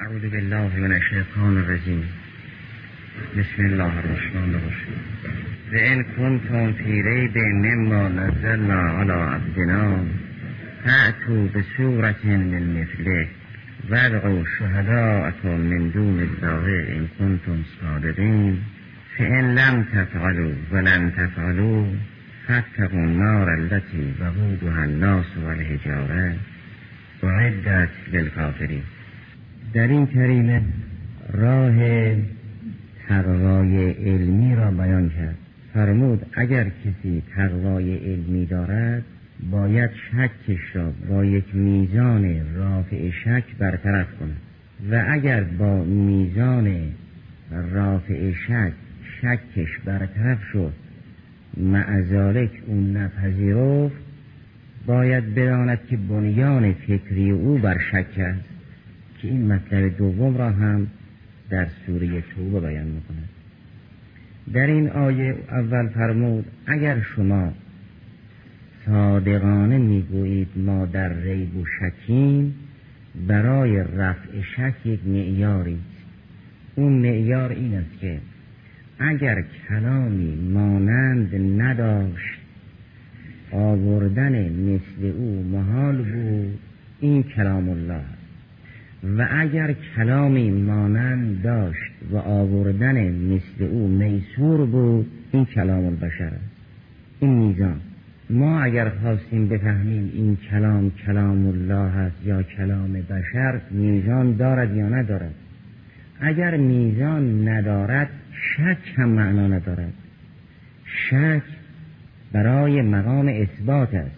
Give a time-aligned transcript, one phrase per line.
[0.00, 2.04] اعوذ بالله من الشیطان الرجیم.
[3.38, 5.00] بسم الله الرحمن الرحیم.
[5.72, 10.04] و ان کنتم فی ریب مما نزلنا علی عبدنا
[10.84, 13.26] فأتوا بسورة من مثله
[13.90, 16.64] وادعوا شهداءكم من دون الله
[16.96, 18.56] إن كنتم صادقين.
[19.18, 21.86] فإن لم تفعلوا ولن تفعلوا
[22.48, 26.36] فاتقوا النار التي وقودها الناس والحجارة.
[27.22, 28.95] وعدت للكافرين.
[29.74, 30.62] در این کریمه
[31.32, 31.74] راه
[33.08, 35.36] تقوای علمی را بیان کرد.
[35.74, 39.02] فرمود اگر کسی تقوای علمی دارد
[39.50, 44.36] باید شکش را با یک میزان رافع شک برطرف کند.
[44.90, 46.92] و اگر با میزان
[47.72, 48.72] رافع شک
[49.20, 50.72] شکش برطرف شد
[51.56, 53.96] معذالک اون نپذیرفت
[54.86, 58.55] باید بداند که بنیان فکری او بر شک است
[59.18, 60.86] که این مطلب دوم را هم
[61.50, 63.28] در سوره توبه بیان می‌کند
[64.52, 67.52] در این آیه اول فرمود اگر شما
[68.86, 72.54] صادقانه می‌گویید ما در ریب و شکیم
[73.28, 75.78] برای رفع شک یک معیاری
[76.74, 78.18] اون معیار این است که
[78.98, 82.40] اگر کلامی مانند نداشت
[83.52, 86.58] آوردن مثل او محال بود
[87.00, 88.15] این کلام الله
[89.02, 96.24] و اگر کلامی مانند داشت و آوردن مثل او میسور بود این کلام البشر.
[96.24, 96.56] است
[97.20, 97.80] این میزان.
[98.30, 104.88] ما اگر خواستیم بفهمیم این کلام کلام الله است یا کلام بشر میزان دارد یا
[104.88, 105.34] ندارد.
[106.20, 109.92] اگر میزان ندارد شک هم معنا ندارد.
[110.84, 111.42] شک
[112.32, 114.16] برای مقام اثبات است.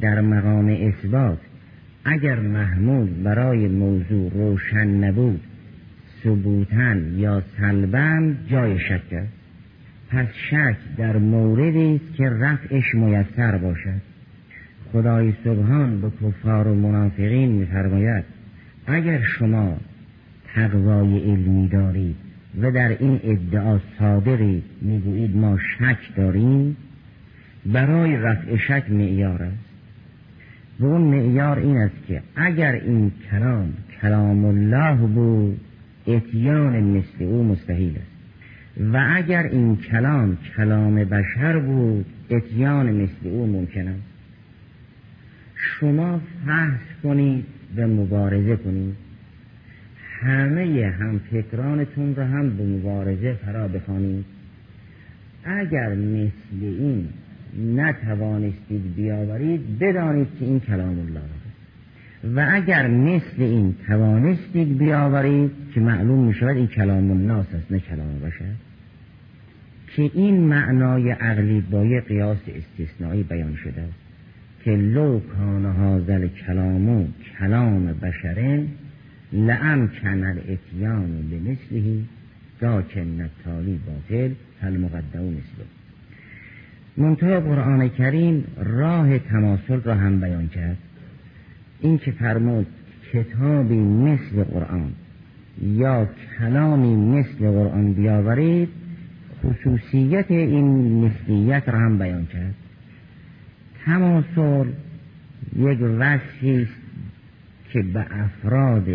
[0.00, 1.38] در مقام اثبات
[2.04, 5.40] اگر محمود برای موضوع روشن نبود
[6.24, 9.32] ثبوتن یا سلبن جای شک است.
[10.10, 14.00] پس شک در موردی است که رفعش میسر باشد.
[14.92, 18.24] خدای سبحان به کفار و منافقین میفرماید
[18.86, 19.76] اگر شما
[20.54, 22.16] تقوای علمی دارید
[22.60, 26.76] و در این ادعا صادقی می‌گویید ما شک داریم
[27.66, 29.71] برای رفع شک معیار است.
[30.80, 33.72] و اون معیار این است که اگر این کلام
[34.02, 35.60] کلام الله بود
[36.06, 38.12] اتیان مثل او مستحیل است.
[38.92, 44.02] و اگر این کلام کلام بشر بود اتیان مثل او ممکن است.
[45.54, 47.44] شما فحص کنید
[47.76, 48.94] و مبارزه کنید.
[50.20, 54.24] همه هم فکرانتون را هم به مبارزه فرا بخوانید.
[55.44, 57.08] اگر مثل این
[57.58, 61.20] نتوانستید بیاورید بدانید که این کلام الله
[62.34, 67.78] و اگر مثل این توانستید بیاورید که معلوم می شود این کلام الناس است نه
[67.78, 68.54] کلام بشر.
[69.96, 73.94] که این معنای عقلی با یه قیاس استثنایی بیان شده است
[74.64, 77.06] که لو کان هازل کلامو
[77.38, 78.66] کلام بشرن
[79.32, 82.04] لعم کنل اتیان به مثلهی
[82.60, 84.30] که نتالی باطل
[84.60, 85.81] هل مقدمو مثله.
[86.96, 90.76] منتها قرآن کریم راه تماثل را هم بیان کرد.
[91.80, 92.66] این که فرمود
[93.12, 94.92] کتابی مثل قرآن
[95.62, 96.08] یا
[96.38, 98.68] کلامی مثل قرآن بیاورید
[99.42, 102.54] خصوصیت این مثلیت را هم بیان کرد.
[103.84, 104.68] تماثل
[105.56, 106.72] یک وصفی است
[107.72, 108.88] که به افراد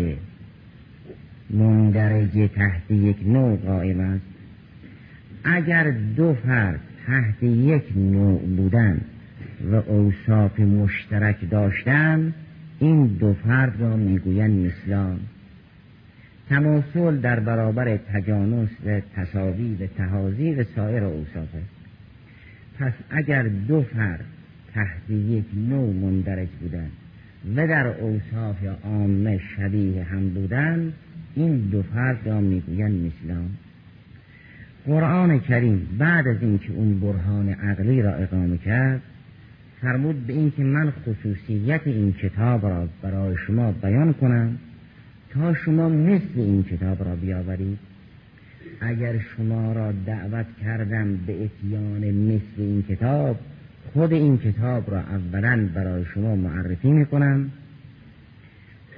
[1.50, 4.24] مندرجه تحت یک نوع قائم است.
[5.44, 9.00] اگر دو فرد تحت یک نوع بودن
[9.70, 12.34] و اوصاف مشترک داشتن
[12.78, 15.20] این دو فرد را می‌گویند مثلان
[16.48, 21.48] تماثل در برابر تجانس و تصاوی و تهازی و سایر اوصاف
[22.78, 24.24] پس اگر دو فرد
[24.74, 26.92] تحت یک نوع مندرج بودند
[27.56, 30.92] و در اوصاف عامه شبیه هم بودند
[31.34, 33.50] این دو فرد را می‌گویند مثلان
[34.88, 39.02] قرآن کریم بعد از اینکه اون برهان عقلی را اقامه کرد
[39.80, 44.58] فرمود به اینکه من خصوصیت این کتاب را برای شما بیان کنم
[45.30, 47.78] تا شما مثل این کتاب را بیاورید.
[48.80, 53.38] اگر شما را دعوت کردم به اتیان مثل این کتاب
[53.92, 57.50] خود این کتاب را اولا برای شما معرفی می‌کنم.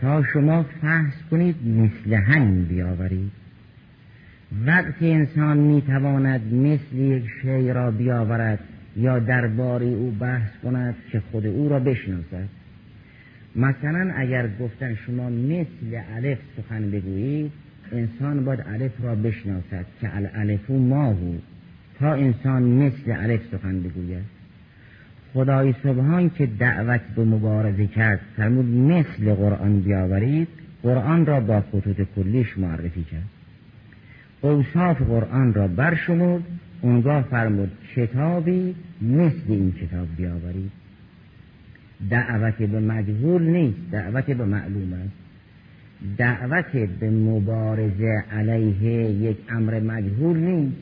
[0.01, 3.40] تا شما فحص کنید مثل همین بیاورید.
[4.67, 8.59] وقتی انسان می‌تواند مثل یک شی را بیاورد
[8.97, 12.49] یا درباره او بحث کند که خود او را بشناسد.
[13.57, 17.53] مثلا اگر گفتن شما مثل الف سخن بگویید
[17.93, 21.35] انسان باید الف را بشناسد که الالف ماهو.
[21.99, 24.25] تا انسان مثل الف سخن بگوید.
[25.35, 30.49] خدای سبحان که دعوت به مبارزه کرد فرمود مثل قرآن بیاورید
[30.83, 33.40] قرآن را با خطوط کلیش معرفی کرد.
[34.41, 36.43] اوصاف قرآن را برشمرد
[36.81, 40.71] اونگاه فرمود کتابی مثل این کتاب بیاورید
[42.11, 45.13] دعوت به مجهول نیست دعوت به معلوم است.
[46.19, 46.71] دعوت
[47.01, 50.77] به مبارزه علیه یک امر مجهول نیست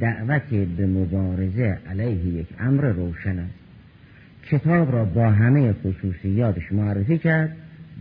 [0.00, 3.54] دعوت به مبارزه علیه یک امر روشن است.
[4.46, 7.56] کتاب را با همه خصوصیاتش معرفی کرد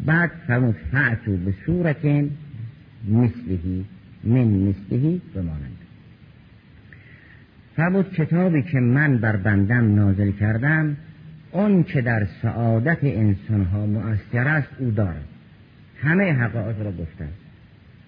[0.05, 2.05] بعد فرمود فعتو به صورت
[3.09, 3.85] مثلهی
[4.23, 5.77] من مثلهی بمانند.
[7.75, 10.97] فرمود کتابی که من بر بندم نازل کردم
[11.51, 15.25] اون که در سعادت انسان ها مؤثر است او دارد.
[16.01, 17.29] همه حقایق را گفتن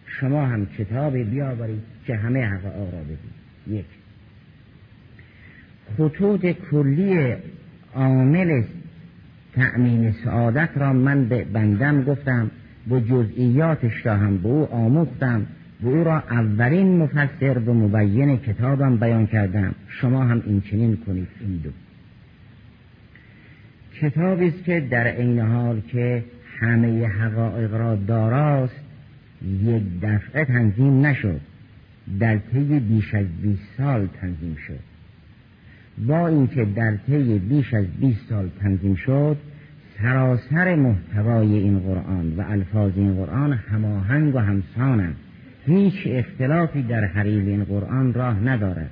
[0.06, 3.86] شما هم کتابی بیاورید که همه حقایق را بگید یک.
[5.98, 7.36] خطوط کلی
[7.96, 8.64] عامل
[9.56, 12.52] تأمین سعادت را من به بندم گفتم
[12.88, 15.46] به جزئیاتش را هم به او آموختم.
[15.84, 19.76] به او را اولین مفسر و مبین کتابم بیان کردم.
[19.88, 21.28] شما هم این چنین کنید.
[21.40, 21.70] این دو.
[24.02, 26.24] کتابی است که در عین حال که
[26.60, 28.80] همه حقایق را داراست
[29.64, 31.42] یک دفعه تنظیم نشد.
[32.20, 34.80] در طی بیش از 20 سال تنظیم شد.
[36.08, 39.38] با اینکه در طی بیش از 20 سال تنظیم شد
[40.02, 45.16] سراسر محتوای این قرآن و الفاظ این قرآن هماهنگ و همسانند.
[45.70, 48.90] هیچ اختلافی در حریل این قرآن راه ندارد.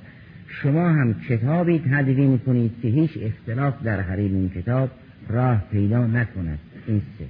[0.48, 4.90] شما هم کتابی تدوین کنید که هیچ اختلاف در حریل این کتاب
[5.30, 6.60] راه پیدا نکند.
[6.88, 7.26] این سه.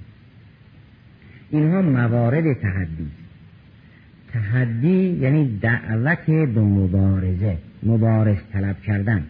[1.50, 3.08] اینها موارد تحدی.
[4.34, 9.24] تحدی یعنی دعوت به مبارزه مبارز طلب کردن.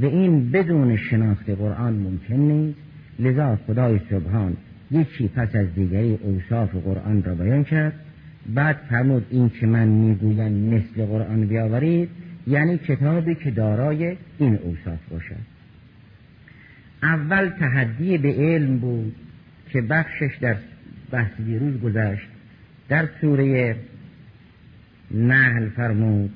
[0.00, 2.78] و این بدون شناخت قرآن ممکن نیست.
[3.18, 4.56] لذا خدای سبحان
[4.90, 7.92] یکی پس از دیگری اوصاف قرآن را بیان کرد.
[8.54, 12.08] بعد فرمود این که من می‌گویم مثل قرآن بیاورید
[12.46, 15.58] یعنی کتابی که دارای این اوصاف باشد.
[17.02, 19.14] اول تحدی به علم بود
[19.70, 20.56] که بخشش در
[21.10, 22.28] بحث دیروز گذشت.
[22.88, 23.76] در سوره
[25.10, 26.30] نحل فرمود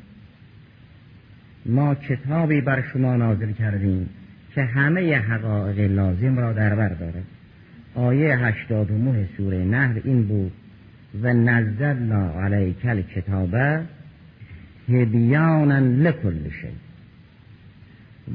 [1.67, 4.09] ما کتابی بر شما نازل کردیم
[4.55, 7.25] که همه حقایق لازم را در بر دارد.
[7.95, 10.53] آیه هشتاد و نه سوره نهر این بود
[11.21, 13.83] و نزلنا علیک الکتابه
[14.89, 16.69] هدیانا لکل شی.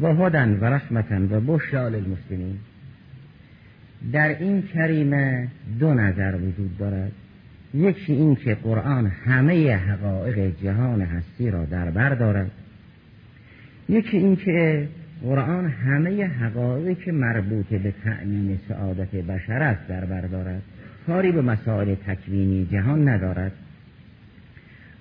[0.01, 2.57] و هدن و رحمتن و بشرا للمسلمین.
[4.11, 5.47] در این کریمه
[5.79, 7.11] دو نظر وجود دارد.
[7.73, 12.51] یکی این که قرآن همه حقایق جهان هستی را در بر دارد.
[13.89, 14.87] یکی این که
[15.23, 20.61] قرآن همه حقایقی که مربوط به تأمین سعادت بشر است در بر دارد.
[21.07, 23.51] کاری به مسائل تکوینی جهان ندارد.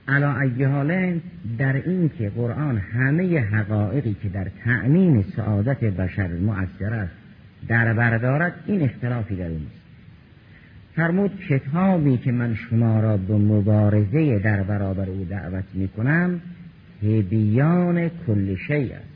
[0.09, 0.33] علا
[0.69, 1.21] حالن
[1.59, 7.13] در این که قرآن همه حقایقی که در تأمین سعادت بشر مؤثر است
[7.69, 9.67] در بردارد این اختلافی در این
[10.97, 16.41] فرمود کتابی که من شما را به مبارزه در برابر او دعوت می کنم
[17.03, 19.16] هدیان کل شی است.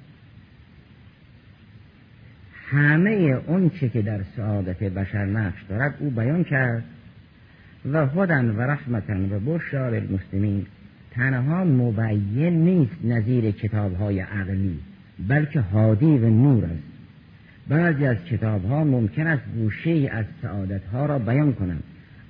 [2.70, 6.84] همه اون چه که در سعادت بشر نقش دارد او بیان کرد
[7.92, 10.66] و هدن و رحمتن و بشار المسلمین.
[11.10, 14.78] تنها مبین نیست نظیر کتاب های عقلی
[15.28, 16.82] بلکه هادی و نور است.
[17.68, 21.82] بعضی از کتاب ها ممکن است گوشه از سعادت ها را بیان کنند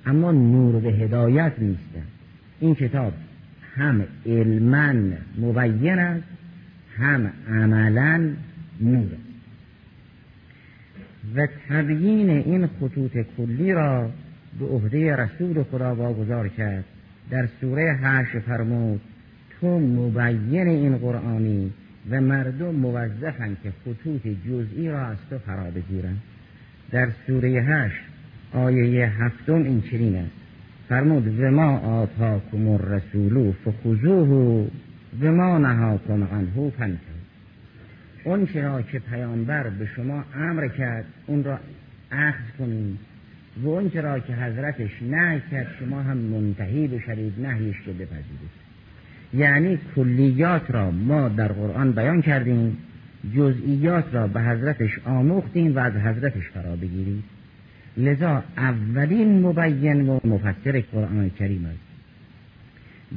[0.05, 2.07] اما نور به هدایت نیستند
[2.59, 3.13] این کتاب
[3.75, 4.93] هم علما
[5.37, 6.23] مبین است
[6.97, 8.29] هم عملا
[8.81, 9.30] نور است.
[11.35, 14.09] و تبیین این خطوط کلی را
[14.59, 16.83] به عهده رسول خدا واگذار کرد.
[17.29, 19.01] در سوره حشر فرمود
[19.61, 21.71] تو مبین این قرآنی
[22.09, 26.17] و مردم موظفن که خطوط جزئی را از تو فرا بگیرن.
[26.91, 27.91] در سوره حشر
[28.53, 30.31] آیه هفتم این چنین است.
[30.89, 34.67] فرمود و ما آتاکم الرسول فخذوه
[35.21, 37.10] و ما نهاکم عنه فانتهوا
[38.23, 41.59] اون را که پیامبر به شما امر کرد اون را
[42.11, 42.99] اخذ کنید
[43.63, 48.61] و اون را که حضرتش نه کرد شما هم منتهی بشوید نهیش که بپذیرید.
[49.33, 52.77] یعنی کلیات را ما در قرآن بیان کردیم
[53.35, 57.23] جزئیات را به حضرتش آموختیم و از حضرتش فرا بگیرید
[57.97, 61.91] لذا اولین مبین و مفسر قرآن کریم است.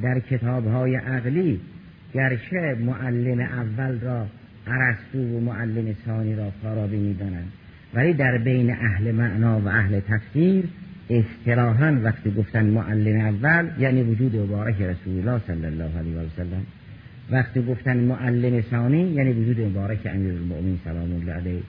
[0.01, 1.59] در کتاب های عقلی
[2.13, 4.27] گرچه معلم اول را
[4.67, 7.51] عرستو و معلم ثانی را فارابی می‌دانند.
[7.93, 10.63] ولی در بین اهل معنا و اهل تفسیر
[11.09, 16.65] اصطلاحا وقتی گفتن معلم اول یعنی وجود مبارک رسول الله صلی الله علیه و سلم.
[17.31, 21.61] وقتی گفتن معلم ثانی یعنی وجود مبارک امیر المؤمنین سلام الله علیه.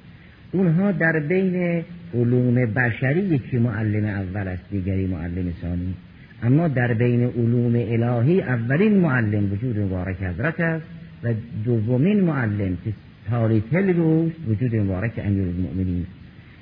[0.53, 1.85] اونها در بین
[2.15, 5.95] علوم بشری یکی معلم اول است دیگری معلم ثانی.
[6.43, 10.96] اما در بین علوم الهی اولین معلم وجود مبارک حضرت است.
[11.23, 12.93] و دومین معلم که
[13.31, 16.07] تاریخ روز وجود مبارک امیر المؤمنین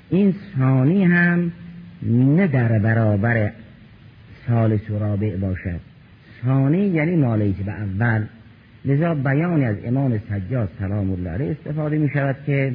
[0.09, 1.51] این ثانی هم
[2.03, 3.51] نه در برابر
[4.47, 5.79] سال سرابع باشد.
[6.45, 8.23] ثانی یعنی مالیت به اول
[8.85, 12.73] لذا بیانی از امام سجاد سلام الله علیه استفاده می شود که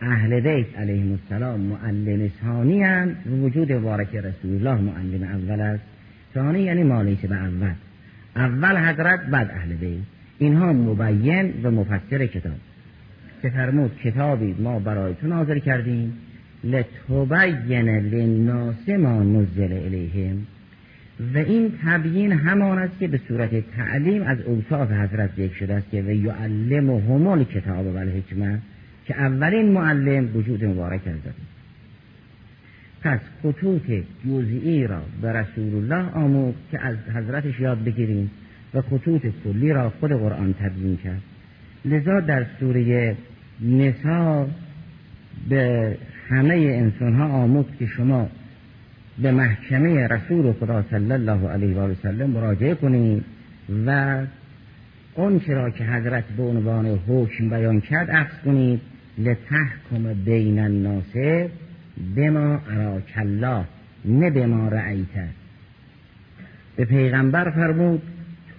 [0.00, 5.82] اهل بیت علیه السلام معلم ثانی هم وجود مبارک رسول الله معلم اول است.
[6.34, 7.72] ثانی یعنی مالیت به اول.
[8.36, 10.19] اول حضرت بعد اهل بیت.
[10.40, 12.52] اینها مبین و مفسر کتاب.
[13.42, 16.12] که فرمود کتابی ما برای تو نازل کردیم.
[16.64, 20.46] لتبین للناس ما نزل الیهم.
[21.34, 25.90] و این تبیین همان است که به صورت تعلیم از اوصاف حضرت یک شده است
[25.90, 28.58] که و یعلم همون کتاب و حکمه
[29.06, 31.34] که اولین معلم وجود مبارک حضرت
[33.02, 33.82] پس خطوط
[34.26, 38.30] جزئی را به رسول الله آموخت که از حضرتش یاد بگیریم.
[38.74, 41.22] و خطوط کلی را خود قرآن تبیین کرد.
[41.84, 43.16] لذا در سوره
[43.60, 44.48] نسا
[45.48, 45.96] به
[46.28, 48.28] همه انسان ها آموخت که شما
[49.22, 53.24] به محکمه رسول خدا صلی الله علیه و سلم مراجعه کنید
[53.86, 54.20] و
[55.14, 58.80] اون چرا که حضرت به عنوان حکم بیان کرد عکس کنید.
[59.18, 61.42] لتحکم بین الناس
[62.16, 63.64] بما اراک الله
[64.04, 65.28] نه بما رأیت.
[66.76, 68.02] به پیغمبر فرمود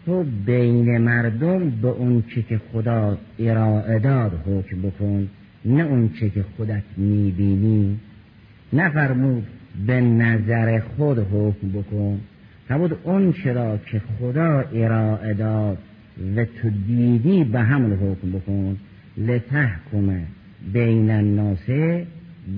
[0.05, 5.27] تو بین مردم به اون چی که خدا ارائه داد حکم بکن
[5.65, 7.99] نه اون چی که خودت می‌بینی.
[8.73, 9.43] نفرمود
[9.87, 12.19] به نظر خود حکم بکن.
[12.67, 15.77] فرمود اون چرا که خدا ارائه داد
[16.35, 18.77] و تو دیدی به همون حکم بکن.
[19.17, 20.19] لتحکم
[20.73, 21.69] بین الناس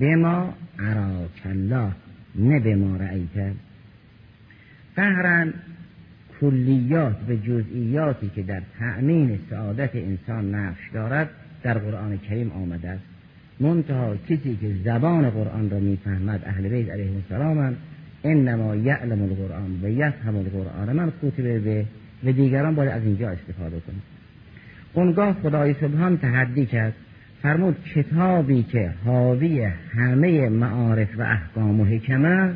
[0.00, 1.90] بما اراک الله
[2.34, 3.52] نه به ما رأیت.
[4.96, 5.52] قهرن
[6.40, 11.30] کلیات و جزئیاتی که در تأمین سعادت انسان نقش دارد
[11.62, 13.02] در قرآن کریم آمده است.
[13.60, 17.76] منتها کسی که زبان قرآن را می‌فهمد اهل بیت علیه السلام
[18.24, 20.96] انما یعلم القرآن و یفهم القرآن.
[20.96, 21.84] من کتبه به
[22.24, 24.02] و دیگران باید از اینجا استفاده کنند
[24.94, 26.94] اونگاه خدای سبحان تحدی کرد.
[27.42, 29.62] فرمود کتابی که حاوی
[29.96, 32.54] همه معارف و احکام و حکمه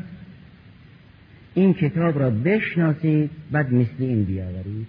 [1.54, 4.86] این کتاب را بشناسید بعد مثل این بیاورید.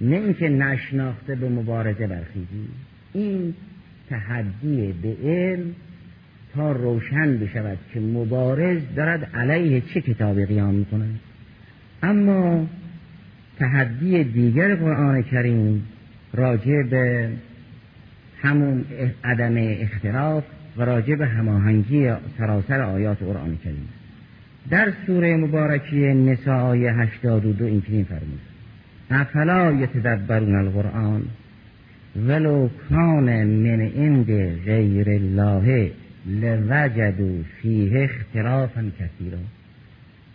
[0.00, 2.70] نه اینکه نشناخته به مبارزه برخیزید.
[3.12, 3.54] این
[4.10, 5.74] تحدی به علم
[6.54, 11.06] تا روشن بشود که مبارز دارد علیه چه کتابی قیام می‌کنه
[12.02, 12.66] اما
[13.58, 15.86] تحدی دیگر قرآن کریم
[16.32, 17.30] راجع به
[18.42, 18.84] همون
[19.24, 20.44] عدم اختلاف
[20.76, 23.88] و راجع به هماهنگی سراسر آیات قرآن کریم
[24.70, 28.40] در سوره مبارکی نساء 82 اینچنین فرمود
[29.10, 31.22] افلا یتدبرون القرآن
[32.16, 34.26] ولو کان من عند
[34.64, 35.90] غیر الله
[36.26, 39.38] لوجدوا فیه اختلافا کثیرا.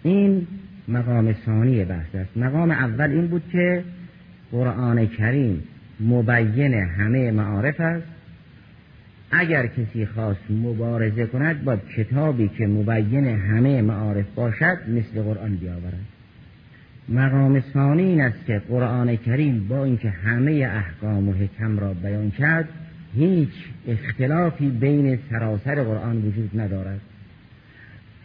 [0.04, 0.48] این
[0.88, 2.38] مقام ثانی بحث است.
[2.38, 3.84] مقام اول این بود که
[4.52, 5.64] قرآن کریم
[6.00, 8.08] مبین همه معارف است.
[9.32, 16.06] اگر کسی خواست مبارزه کند با کتابی که مبین همه معارف باشد مثل قرآن بیاورد.
[17.10, 22.32] مقام ثانی این است که قرآن کریم با اینکه همه احکام و حکم را بیان
[22.32, 22.70] کرد
[23.16, 23.50] هیچ
[23.88, 27.00] اختلافی بین سراسر قرآن وجود ندارد.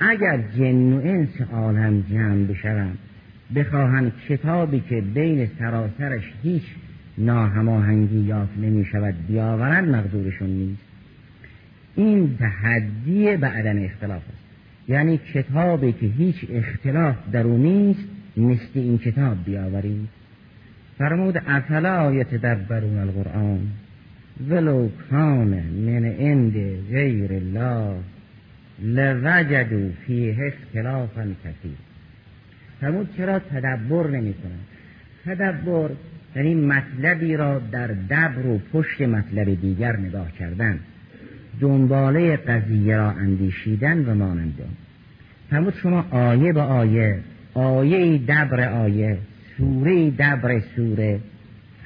[0.00, 2.98] اگر جن و انس عالم جمع بشوند
[3.56, 6.62] بخواهند کتابی که بین سراسرش هیچ
[7.18, 10.83] ناهماهنگی یافت نمی شود بیاورند مقدورشون نیست.
[11.96, 14.44] این تحدی به عدم اختلاف است.
[14.88, 20.08] یعنی کتابی که هیچ اختلاف در او نیست مثل این کتاب بیاورید.
[20.98, 23.60] فرمود افلا یتدبرون القرآن؟
[24.48, 26.54] ولو کان من عند
[26.90, 27.96] غیر الله
[28.82, 31.76] لوجدوا فیه اختلافا کثیر.
[32.80, 34.66] فرمود چرا تدبر نمی کنند
[35.24, 35.90] تدبر
[36.36, 40.80] یعنی مطلبی را در دبر و پشت مطلب دیگر نگاه کردن.
[41.60, 44.58] دنباله قضیه را اندیشیدن و مانند.
[45.50, 47.18] فرمود شما آیه به آیه
[47.54, 49.18] آیه دبر آیه
[49.56, 51.20] سوره دبر سوره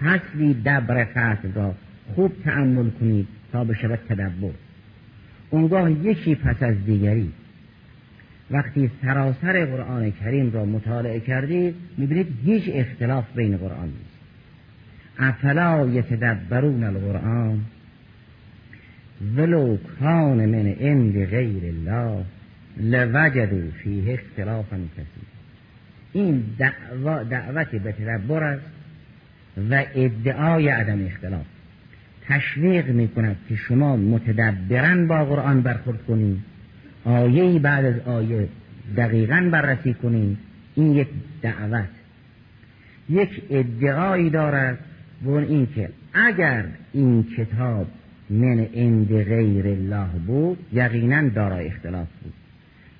[0.00, 1.74] فصلی دبر فصل را
[2.14, 4.50] خوب تعمل کنید تا بشود تدبر.
[5.50, 7.32] اونگاه یکی پس از دیگری.
[8.50, 14.18] وقتی سراسر قرآن کریم را مطالعه کردید می‌بینید هیچ اختلاف بین قرآن نیست.
[15.18, 17.60] افلا یتدبرون القرآن؟
[19.36, 22.24] ولو کان من عند غیر الله
[22.76, 25.28] لوجدوا فیه اختلافا کثیر
[26.12, 28.66] این دعوت دعوتی به تدبر است
[29.70, 31.46] و ادعای عدم اختلاف.
[32.28, 36.38] تشویق می کند که شما متدبرن با قرآن برخورد کنید
[37.04, 38.48] آیه بعد از آیه
[38.96, 40.38] دقیقا بررسی کنید
[40.74, 41.08] این یک
[41.42, 41.88] دعوت.
[43.10, 44.78] یک ادعایی دارد
[45.22, 47.86] و اون این که اگر این کتاب
[48.30, 52.32] من عند غیر الله بود یقینا دارای اختلاف بود.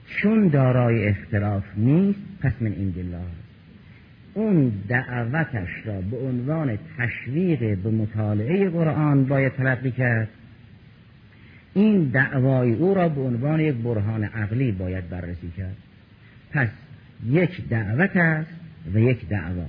[0.07, 3.25] چون دارای اختلاف نیست پس من عند الله
[4.35, 10.29] اون دعوتش را به عنوان تشویق به مطالعه قرآن باید تلقی کرد
[11.75, 15.77] این دعوای او را به عنوان یک برهان عقلی باید بررسی کرد.
[16.53, 16.69] پس
[17.27, 18.51] یک دعوت است
[18.95, 19.67] و یک دعوا.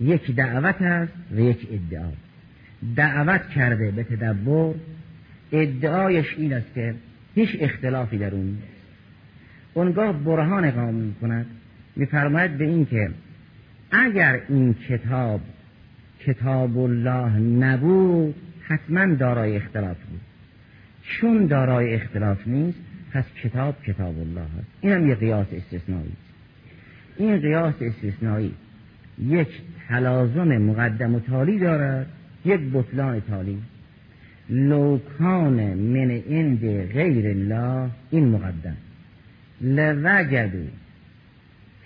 [0.00, 2.10] یک دعوت است و یک ادعا.
[2.96, 4.74] دعوت کرده به تدبر
[5.52, 6.94] ادعایش این است که
[7.34, 8.74] هیچ اختلافی در اون نیست.
[9.74, 11.46] اونگاه برهان قام کند
[11.96, 13.10] میفرماید به این که
[13.90, 15.40] اگر این کتاب
[16.20, 20.20] کتاب الله نبود حتما دارای اختلاف بود.
[21.02, 22.78] چون دارای اختلاف نیست
[23.12, 26.12] پس کتاب کتاب الله هست این هم یه قیاس استثنایی
[27.16, 28.54] این قیاس استثنایی
[29.18, 29.48] یک
[29.88, 32.06] تلازم مقدم و تالی دارد.
[32.44, 33.58] یک بطلان تالی
[34.50, 36.60] لوکان من عند
[36.92, 38.76] غیر الله این مقدم.
[39.60, 40.64] لوجدو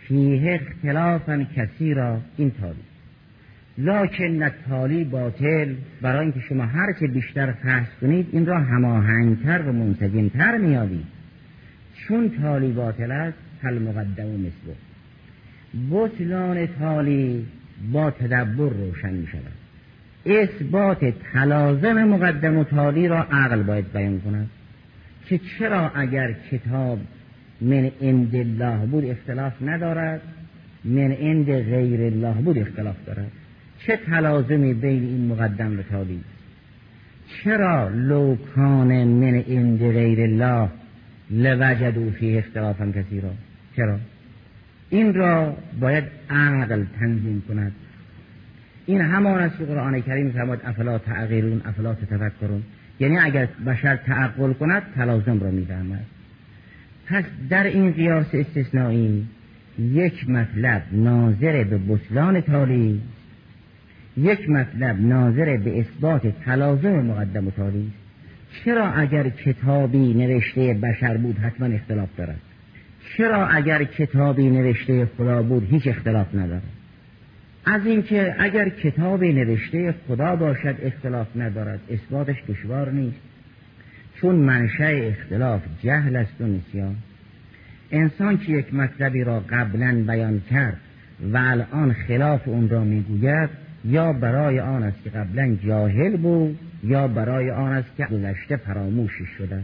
[0.00, 2.88] فیه اختلافا کسی را این تالی
[3.78, 9.72] لکن تالی باطل برای اینکه شما هر چه بیشتر فحص کنید این را هماهنگتر و
[9.72, 11.06] منسجمتر میابید
[11.94, 14.74] چون تالی باطل است هل مقدم و مثل
[15.90, 17.46] بطلان تالی
[17.92, 19.67] با تدبر روشن می شود
[20.30, 24.50] اثبات تلازم مقدم و تالی را عقل باید بیان کند
[25.26, 26.98] که چرا اگر کتاب
[27.60, 30.20] من عند الله بود اختلاف ندارد
[30.84, 33.30] من عند غیر الله بود اختلاف دارد؟
[33.86, 36.20] چه تلازمی بین این مقدم و تالی؟
[37.44, 40.68] چرا لو کان من عند غیر الله
[41.30, 43.30] لوجدوا فیه اختلافا کثیرا؟
[43.76, 43.98] چرا؟
[44.90, 47.72] این را باید عقل تنظیم کند.
[48.88, 52.62] این همان است که قرآن کریم فرمود افلا تعقلون افلا تتفکرون.
[53.00, 56.04] یعنی اگر بشر تعقل کند تلازم را می‌فهمد.
[57.06, 59.26] پس در این قیاس استثنایی
[59.78, 63.00] یک مطلب ناظر به بطلان تالی
[64.16, 67.92] یک مطلب ناظر به اثبات تلازم مقدم و تالی
[68.64, 72.40] چرا اگر کتابی نوشته بشر بود حتما اختلاف دارد؟
[73.16, 76.77] چرا اگر کتابی نوشته خدا بود هیچ اختلاف ندارد؟
[77.70, 83.20] از اینکه اگر کتابی نوشته خدا باشد اختلاف ندارد اثباتش دشوار نیست.
[84.20, 86.96] چون منشأ اختلاف جهل است و نسیان.
[87.90, 90.76] انسان که یک مطلبی را قبلا بیان کرد
[91.32, 93.50] و الان خلاف اون را می‌گوید
[93.84, 99.26] یا برای آن است که قبلا جاهل بود یا برای آن است که گذشته فراموشی
[99.38, 99.62] شده.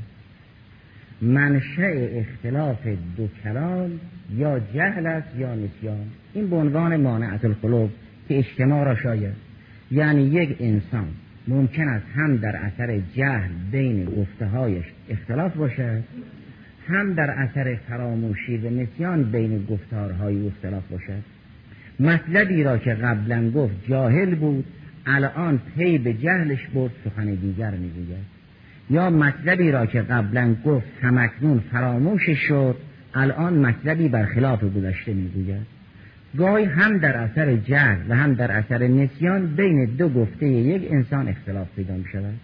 [1.25, 3.91] منشأ اختلاف دو کلام
[4.37, 6.07] یا جهل است یا نسیان.
[6.35, 7.91] این به عنوان مانعت القلوب
[8.29, 9.35] که اجتماع را شاید.
[9.91, 11.07] یعنی یک انسان
[11.49, 16.03] ممکن است هم در اثر جهل بین گفتههایش اختلاف باشد
[16.89, 21.23] هم در اثر فراموشی و نسیان بین گفتارهای اختلاف باشد.
[22.01, 24.65] مطلبی را که قبلا گفت جاهل بود
[25.07, 28.34] الان پی به جهلش برد سخن دیگر می‌گوید.
[28.91, 32.77] یا مطلبی را که قبلا گفت همکنون فراموشش شد
[33.15, 35.67] الان مطلبی برخلاف گذشته می‌گوید.
[36.39, 41.29] گاهی هم در اثر جهل و هم در اثر نسیان بین دو گفته یک انسان
[41.29, 42.35] اختلاف پیدا می شود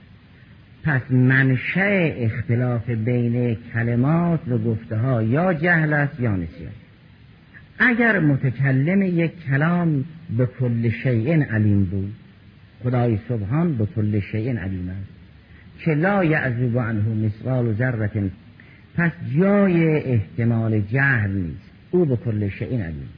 [0.85, 6.73] پس منشأ اختلاف بین کلمات و گفته ها یا جهل است یا نسیان.
[7.79, 10.05] اگر متکلم یک کلام
[10.37, 12.15] به کل شیء علیم بود
[12.83, 15.20] خدای سبحان به کل شیء علیم است.
[15.85, 18.31] که لا یعذب عنه مثقال ذره
[18.97, 21.71] پس جای احتمال جهل نیست.
[21.91, 23.09] او به کل شیء علیم.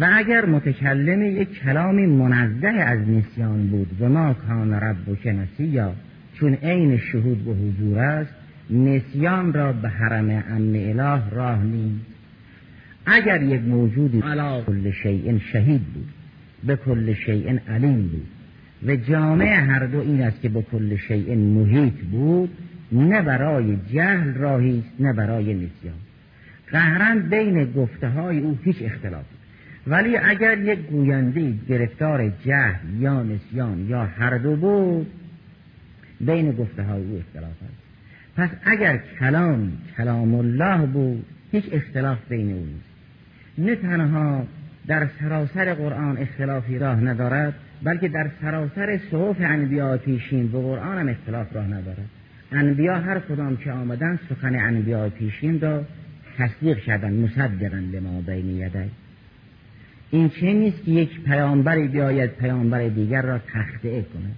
[0.00, 5.16] و اگر متکلم یک کلامی منزه از نسیان بود و ما کان رب و
[5.58, 5.92] یا
[6.34, 8.34] چون عین شهود و حضور است
[8.70, 12.06] نسیان را به حرم امن اله راه نیست
[13.06, 16.08] اگر یک موجودی علا کل شیء شهید بود
[16.66, 18.26] به کل شیء علیم بود.
[18.86, 22.50] و جامع هر دو این است که به کل شیء محیط بود
[22.92, 25.94] نه برای جهل راهی است نه برای نسیان.
[26.70, 29.34] قهرن بین گفته های او هیچ اختلافی
[29.86, 35.06] ولی اگر یک گوینده گرفتار جهل یا نسیان یا هر دو بود
[36.20, 37.80] بین گفته های او اختلاف است.
[38.36, 42.90] پس اگر کلام کلام الله بود هیچ اختلاف بین او نیست.
[43.58, 44.46] نه تنها
[44.86, 51.08] در سراسر قرآن اختلافی راه ندارد بلکه در سراسر صحف انبیا پیشین و قرآن هم
[51.08, 52.08] اختلاف راه ندارد
[52.52, 55.84] انبیا هر کدام که آمدن سخن انبیا پیشین را
[56.38, 58.88] تصدیق شدن مصدقن لما بین یده
[60.10, 64.30] این چه نیست که یک پیامبری بیاید پیامبر دیگر را تخطئه کنه؟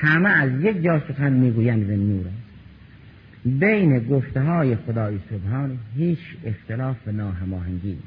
[0.00, 2.26] همه از یک جا سخن می‌گویند و نور
[3.44, 8.02] بین گفته های خدای سبحان هیچ اختلاف و ناهماهنگی نیست.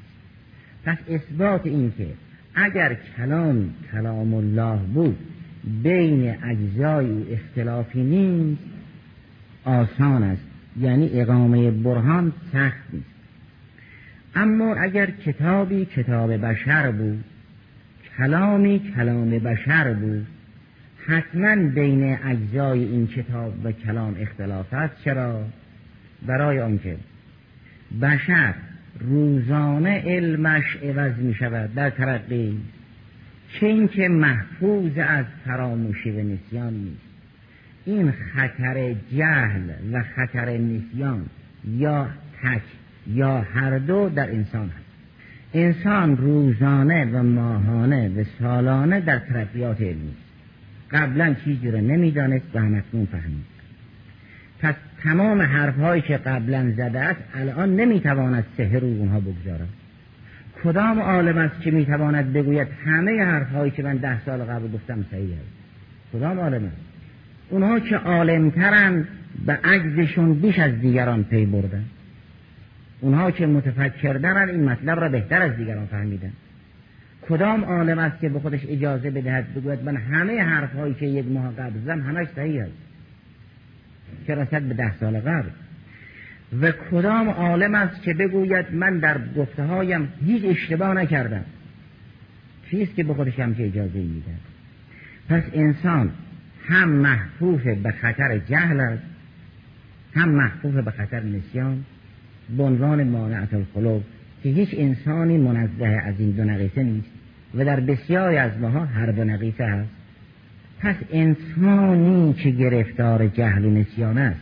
[0.85, 2.07] پس اثبات این که
[2.55, 5.17] اگر کلام کلام الله بود
[5.83, 8.63] بین اجزای اختلافی نیست
[9.65, 10.41] آسان است.
[10.79, 13.05] یعنی اقامه برهان سخت نیست.
[14.35, 17.23] اما اگر کتابی کتاب بشر بود
[18.17, 20.27] کلامی کلام بشر بود
[21.07, 24.93] حتما بین اجزای این کتاب و کلام اختلاف است.
[25.03, 25.45] چرا؟
[26.25, 26.97] برای آنکه
[28.01, 28.53] بشر
[29.01, 32.57] روزانه علمش عوض می شود در ترقی.
[33.53, 37.11] چه اینکه محفوظ از فراموشی و نسیان نیست.
[37.85, 41.25] این خطر جهل و خطر نسیان
[41.77, 42.07] یا
[42.43, 42.61] تک
[43.07, 44.85] یا هر دو در انسان هست.
[45.53, 50.13] انسان روزانه و ماهانه و سالانه در ترقیات علمی
[50.91, 53.45] قبلا چیزی رو نمی‌دانست و همکنون فهمید.
[54.59, 59.69] پس تمام حرفهایی که قبلا زده است الان نمی‌تواند سهر رو اونها بگذارد
[60.63, 65.33] کدام عالم است که می‌تواند بگوید همه حرفهایی که من ده سال قبل گفتم صحیح
[65.33, 65.51] است
[66.13, 66.77] کدام عالم است؟
[67.49, 69.07] اونها که عالمترن
[69.45, 71.85] به عجزشون بیش از دیگران پی بردن.
[73.01, 76.31] اونها که متفکر این مطلب را بهتر از دیگران فهمیدن.
[77.29, 81.25] کدام عالم است که به خودش اجازه بدهد بگوید من همه حرف هایی که یک
[81.25, 82.90] ماه قبل زدم همش صحیح است؟
[84.27, 85.49] که رسد به ده سال قبل.
[86.61, 91.45] و کدام عالم است که بگوید من در گفته هایم هیچ اشتباه نکردم؟
[92.71, 94.31] چیست که به خودش همچه اجازه میده
[95.29, 96.11] پس انسان
[96.67, 99.03] هم محفوظ به خطر جهل است
[100.13, 101.85] هم محفوظ به خطر نسیان
[102.57, 104.03] به عنوان مانعت القلوب
[104.43, 107.09] که هیچ انسانی منزه از این دو نقیصه نیست
[107.55, 110.00] و در بسیاری از ماها هر دو نقیصه هست.
[110.81, 114.41] پس انسانی که گرفتار جهل و نسیان است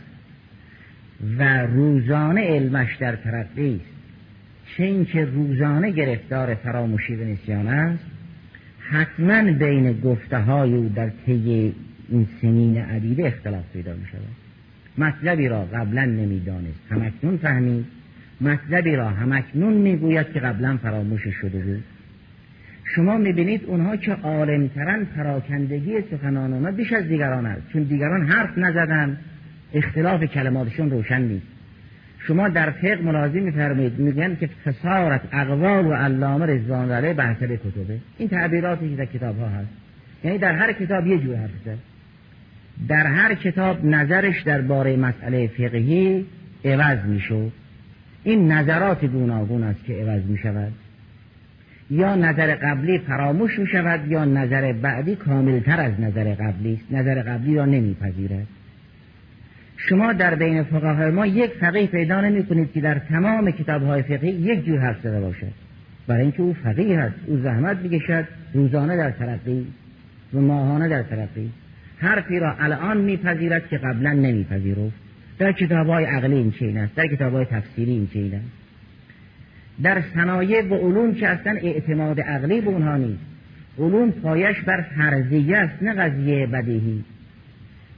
[1.38, 3.94] و روزانه علمش در ترقی است
[4.76, 8.04] چه اینکه روزانه گرفتار فراموشی و نسیان است
[8.90, 11.74] حتما بین گفته های او در طی
[12.08, 14.40] این سنین عدیده اختلاف پیدا می شود
[14.98, 16.80] مطلبی را قبلا نمی‌دانست.
[16.90, 17.86] همکنون فهمید.
[18.40, 21.84] مطلبی را همکنون می‌گوید که قبلا فراموش شده بود.
[22.94, 27.62] شما می‌بینید اونها که عالمترن پراکندگی سخنان اونا بیش از دیگران است.
[27.72, 29.18] چون دیگران حرف نزدن
[29.74, 31.46] اختلاف کلماتشون روشن نیست.
[32.18, 37.98] شما در فقه ملازم میفرمایید میگن که خسارت اقوال و علامه رضوان علیه به کتبه.
[38.18, 39.68] این تعبیراتی که در کتاب ها هست.
[40.24, 41.78] یعنی در هر کتاب یه جور حرف زد.
[42.88, 46.26] در هر کتاب نظرش درباره مسئله فقهی
[46.64, 47.52] عوض می‌شد
[48.24, 50.72] این نظرات گوناگون است که عوض می شود
[51.90, 56.92] یا نظر قبلی فراموش می شود یا نظر بعدی کاملتر از نظر قبلی است.
[56.92, 58.46] نظر قبلی را نمیپذیرد.
[59.76, 64.02] شما در بین فقهای ما یک فقیه پیدا نمی کنید که در تمام کتاب های
[64.02, 65.52] فقهی یک جور حرف زده باشد.
[66.06, 68.24] برای اینکه او فقیه هست او زحمت می‌کشد.
[68.54, 69.66] روزانه در ترقی
[70.34, 71.50] و ماهانه در ترقی.
[71.98, 74.96] حرفی را الان میپذیرد که قبلا نمیپذیرفت.
[75.38, 76.94] در کتاب های عقلی این چین است.
[76.94, 78.59] در کتاب های تفسیری این چین است.
[79.82, 83.20] در صنایع و علوم که اصلا اعتماد عقلی به اونها نیست.
[83.78, 87.04] علوم پایش بر فرضیه است نه قضیه بدیهی.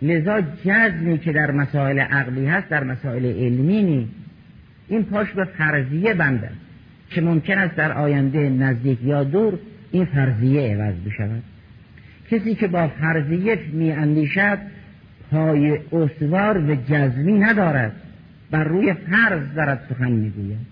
[0.03, 4.13] لذا جزمی که در مسائل عقلی هست در مسائل علمی نیست.
[4.89, 6.49] این پاش به فرضیه بنده
[7.11, 9.59] که ممکن است در آینده نزدیک یا دور
[9.93, 11.43] این فرضیه عوض بشود.
[12.31, 14.59] کسی که با فرضیه می اندیشد
[15.31, 17.93] پای استوار و جزمی ندارد.
[18.51, 20.72] بر روی فرض دارد سخن می‌گوید.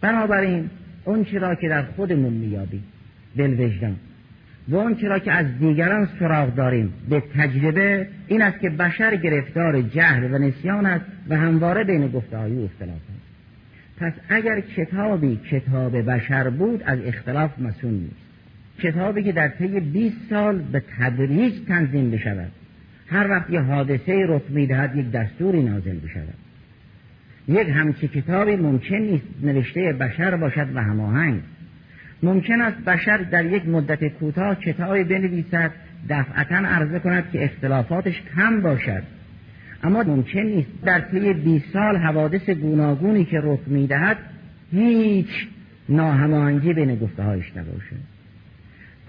[0.00, 0.70] بنابراین
[1.04, 2.84] اون را که در خودمون میابیم
[3.36, 3.96] دل وجدان.
[4.68, 6.92] و اون چرا که از دیگران سراغ داریم.
[7.08, 12.38] به تجربه این است که بشر گرفتار جهل و نسیان است و همواره بین گفته
[12.38, 13.26] های اختلاف است.
[13.98, 18.26] پس اگر کتابی کتاب بشر بود از اختلاف مسئول نیست.
[18.78, 22.52] کتابی که در طی 20 سال به تدریج تنظیم بشود.
[23.06, 26.45] هر وقت یه حادثه رخ می‌دهد یک دستوری نازل بشود.
[27.48, 31.40] یک همچی کتابی ممکن نیست نوشته بشر باشد و هماهنگ.
[32.22, 35.70] ممکن است بشر در یک مدت کوتاه کتابی بنویسد
[36.08, 39.02] دفعتا عرضه کند که اختلافاتش کم باشد.
[39.84, 44.16] اما ممکن نیست در طی 20 سال حوادث گوناگونی که رخ می‌دهد
[44.72, 45.46] هیچ
[45.88, 48.16] ناهماهنگی بین گفته هایش نباشد.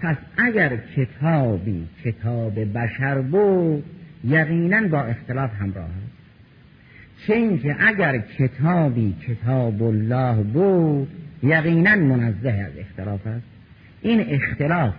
[0.00, 3.84] پس اگر کتابی کتاب بشر بود
[4.24, 6.07] یقینا با اختلاف همراه است.
[7.26, 11.08] چه اینکه اگر کتابی کتاب الله بود
[11.42, 13.46] یقینا منزه از اختلاف است.
[14.02, 14.94] این اختلاف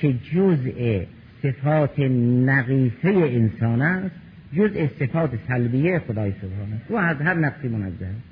[0.00, 1.00] که جزء
[1.42, 1.98] صفات
[2.46, 4.14] نقیصه انسان است
[4.56, 6.90] جزء صفات سلبیه خدای سبحانه است.
[6.90, 8.22] و از هر نقصی منزه است.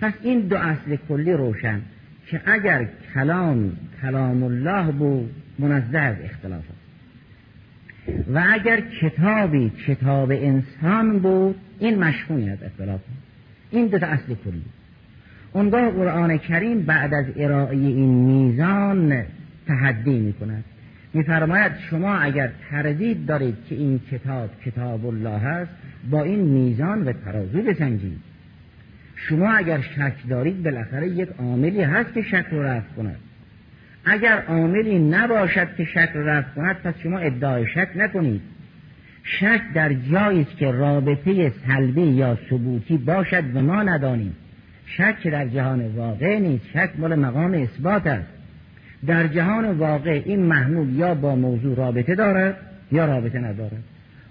[0.00, 1.80] پس این دو اصل کلی روشن
[2.26, 6.64] که اگر کلام کلام الله بود منزه از اختلاف
[8.34, 13.00] و اگر کتابی کتاب انسان بود این مشمولی از اختلاف.
[13.70, 14.62] این دو اصل کلی.
[15.52, 19.22] اونگاه قرآن کریم بعد از ارائه این میزان
[19.66, 20.64] تحدی می کند
[21.14, 25.72] میفرماید شما اگر تردید دارید که این کتاب کتاب الله است
[26.10, 28.18] با این میزان و ترازو بسنجید.
[29.16, 33.16] شما اگر شک دارید بالاخره یک عاملی هست که شک رو رفت کند.
[34.04, 38.40] اگر عاملی نباشد که شک رفت کند پس شما ادعای شک نکنید.
[39.24, 44.36] شک در جایی است که رابطه سلبی یا ثبوتی باشد و ما ندانیم.
[44.86, 46.64] شک در جهان واقع نیست.
[46.74, 48.28] شک مال مقام اثبات است.
[49.06, 52.56] در جهان واقع این محمول یا با موضوع رابطه دارد
[52.92, 53.82] یا رابطه ندارد.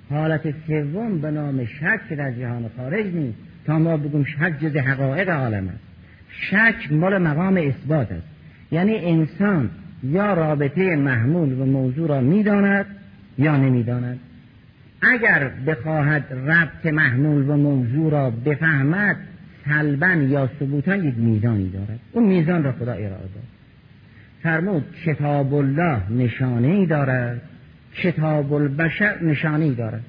[0.09, 3.38] حالت سوم به نام شک در جهان خارج نیست.
[3.65, 5.83] تا ما بگیم شک جز حقایق عالم است.
[6.29, 8.33] شک مال مقام اثبات است.
[8.73, 9.69] یعنی انسان
[10.03, 12.86] یا رابطه محمول و موضوع را می‌داند
[13.38, 14.19] یا نمی‌داند.
[15.01, 19.15] اگر بخواهد ربط محمول و موضوع را بفهمد
[19.65, 21.99] سلبا یا ثبوتا یک میزانی دارد.
[22.12, 23.43] اون میزان را خدا ارائه داد.
[24.43, 27.41] فرمود کتاب الله نشانه ای دارد.
[27.95, 30.03] کتاب البشر نشانه ای دارد.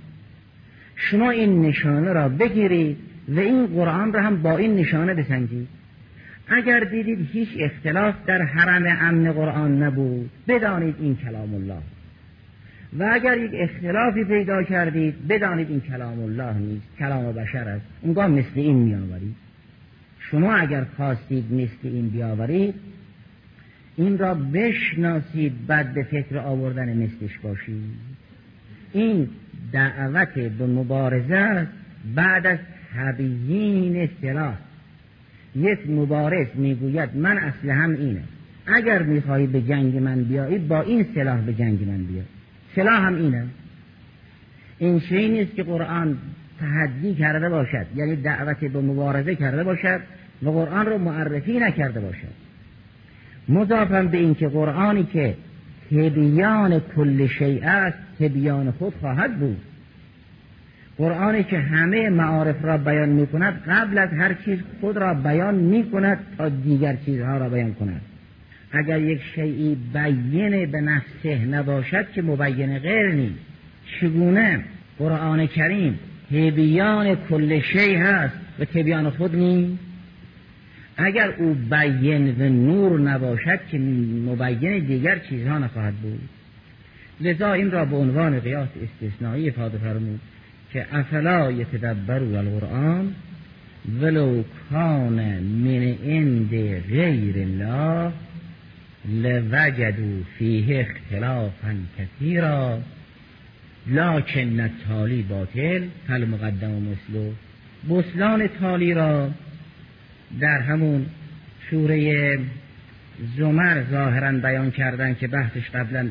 [0.97, 2.97] شما این نشانه را بگیرید
[3.29, 5.69] و این قرآن را هم با این نشانه بسنجید.
[6.49, 11.79] اگر دیدید هیچ اختلاف در حرم امن قرآن نبود بدانید این کلام الله.
[12.99, 17.87] و اگر یک اختلافی پیدا کردید بدانید این کلام الله نیست کلام بشر است.
[18.03, 19.35] اونگاه مثل این میآورید.
[20.19, 22.75] شما اگر خواستید مثل این بیاورید
[23.97, 28.15] این را بشناسید بعد به فکر آوردن مثلش باشید.
[28.93, 29.29] این
[29.73, 31.67] دعوت به مبارزه
[32.15, 32.59] بعد از
[32.95, 34.55] تبیین سلاح
[35.57, 38.23] یک مبارز می‌گوید من اصل هم اینه.
[38.67, 42.23] اگر می‌خواهی به جنگ من بیایی با این سلاح به جنگ من بیا
[42.77, 43.45] سلاح هم اینه.
[44.79, 46.19] این شیء نیست که قرآن
[46.61, 47.87] تحدی کرده باشد.
[47.97, 50.01] یعنی دعوت به مبارزه کرده باشد
[50.43, 52.35] و قرآن رو معرفی نکرده باشد.
[53.49, 55.35] مضافا به اینکه قرآنی که
[55.91, 59.57] تبیان کل شیء است تبیان خود خواهد بود.
[60.99, 65.55] قرآنی که همه معارف را بیان می کند قبل از هر چیز خود را بیان
[65.55, 68.01] می کند تا دیگر چیزها را بیان کند.
[68.73, 73.39] اگر یک شیعی بیین به نفسه نباشد که مبین غیر نیست.
[74.01, 74.65] چگونه؟
[74.99, 75.99] قرآن کریم
[76.31, 79.83] تبیان کل شیء هست و تبیان خود نیست.
[80.97, 86.21] اگر او بیین و نور نباشد که مبین دیگر چیزها نخواهد بود.
[87.21, 90.21] لذا این را به عنوان قیاس استثنایی افاده فرمود.
[90.75, 93.15] که افلا یتدبروا القرآن
[94.01, 96.51] ولو کان من عند
[96.91, 98.13] غیر الله
[99.09, 102.79] لوجدوا فیه اختلافا کثیرا.
[103.87, 107.33] لکن تالی باطل فل مقدم و مثلو
[107.91, 109.31] بسلان تالی را
[110.41, 111.07] در همون
[111.71, 112.39] سوره
[113.37, 116.09] زمر ظاهرا بیان کردن که بحثش قبلا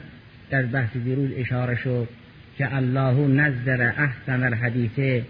[0.50, 2.08] در بحث دیروز اشاره شد.
[2.58, 5.24] که الله نزل احسن الحدیث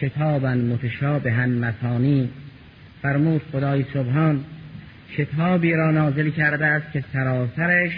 [0.00, 2.28] کتابا متشابها مثانی.
[3.02, 4.44] فرمود خدای سبحان
[5.16, 7.92] کتابی را نازل کرده است که سراسرش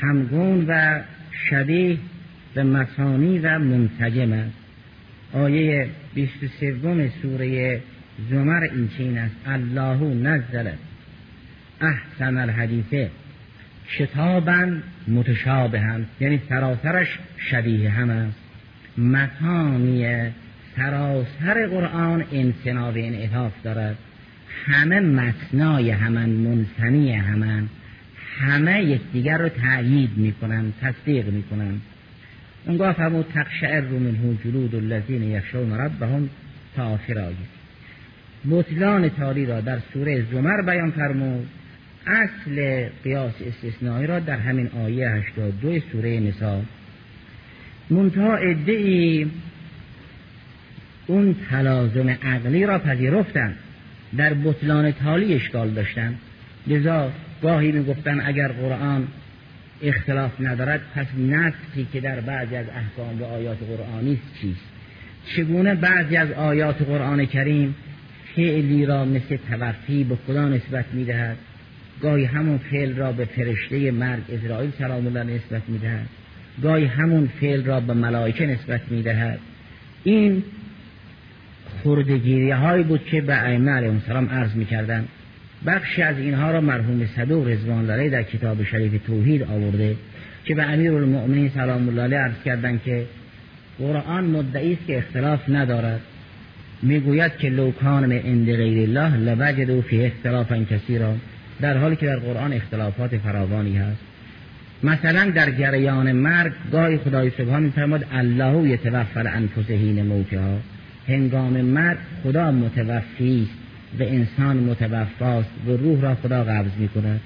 [0.00, 1.00] همگون و
[1.50, 1.98] شبیه
[2.54, 4.56] به مسانی و منسجم است.
[5.32, 7.80] آیه 23 سوره
[8.30, 9.34] زمر این چین است.
[9.46, 10.70] الله نزل
[11.80, 12.38] احسن
[13.88, 14.66] الحدیث کتابا
[15.08, 16.06] متشابهن.
[16.20, 17.18] یعنی سراسرش
[17.50, 18.38] شبیه هم است
[18.98, 20.30] متانی
[20.76, 23.96] سراسر قرآن انسنا و انعطاف دارد
[24.66, 27.68] همه متنای همن منسنی همن.
[28.38, 31.80] همه یکدیگر رو تأیید می‌کنن تصدیق می‌کنن.
[32.66, 36.28] اونگاه فرمود تقشعر رو منهو جلود الذین یخشون ربهم
[36.76, 37.36] تا آخر آیه
[38.50, 41.48] بطلان تالی را در سوره زمر بیان فرمود.
[42.06, 46.62] اصل قیاس استثنایی را در همین آیه 82 سوره نسا
[47.90, 49.30] منتها ادعی
[51.06, 53.54] اون تلازم عقلی را پذیرفتن
[54.16, 56.14] در بطلان تالی اشکال داشتن.
[56.66, 59.08] لذا گاهی می‌گفتن اگر قرآن
[59.82, 64.60] اختلاف ندارد پس نفسی که در بعضی از احکام و آیات قرآنی است چیست؟
[65.36, 67.74] چگونه بعضی از آیات قرآن کریم
[68.36, 71.36] فعلی را مثل توفی به خدا نسبت می‌دهد؟
[72.02, 76.06] گاهی همون فعل را به فرشته مرگ اسرائیل سلام الله نسبت می‌دهد.
[76.62, 79.38] گاهی همون فعل را به ملائکه نسبت می‌دهد.
[80.04, 80.42] این
[81.84, 85.04] خردگیری هایی بود که به ائمه علیهم السلام عرض می‌کردن
[85.66, 89.96] بخشی از اینها را مرحوم صدوق رضوان الله در کتاب شریف توحید آورده
[90.44, 93.06] که به امیر المؤمنین سلام الله علیه عرض کردند که
[93.78, 96.00] قرآن مدعی است که اختلاف ندارد.
[96.82, 101.14] می‌گوید که لوکان من عند غیر الله لوجدوا فی اختلافا کثیرا.
[101.60, 104.00] در حالی که در قرآن اختلافات فراوانی هست.
[104.82, 110.58] مثلا در جریان مرگ گاهی خدای سبحان میفرماد الله یتوفر انفس حین موتها.
[111.08, 117.20] هنگام مرگ خدا متوفی است و انسان متوفاست و روح را خدا قبض می کند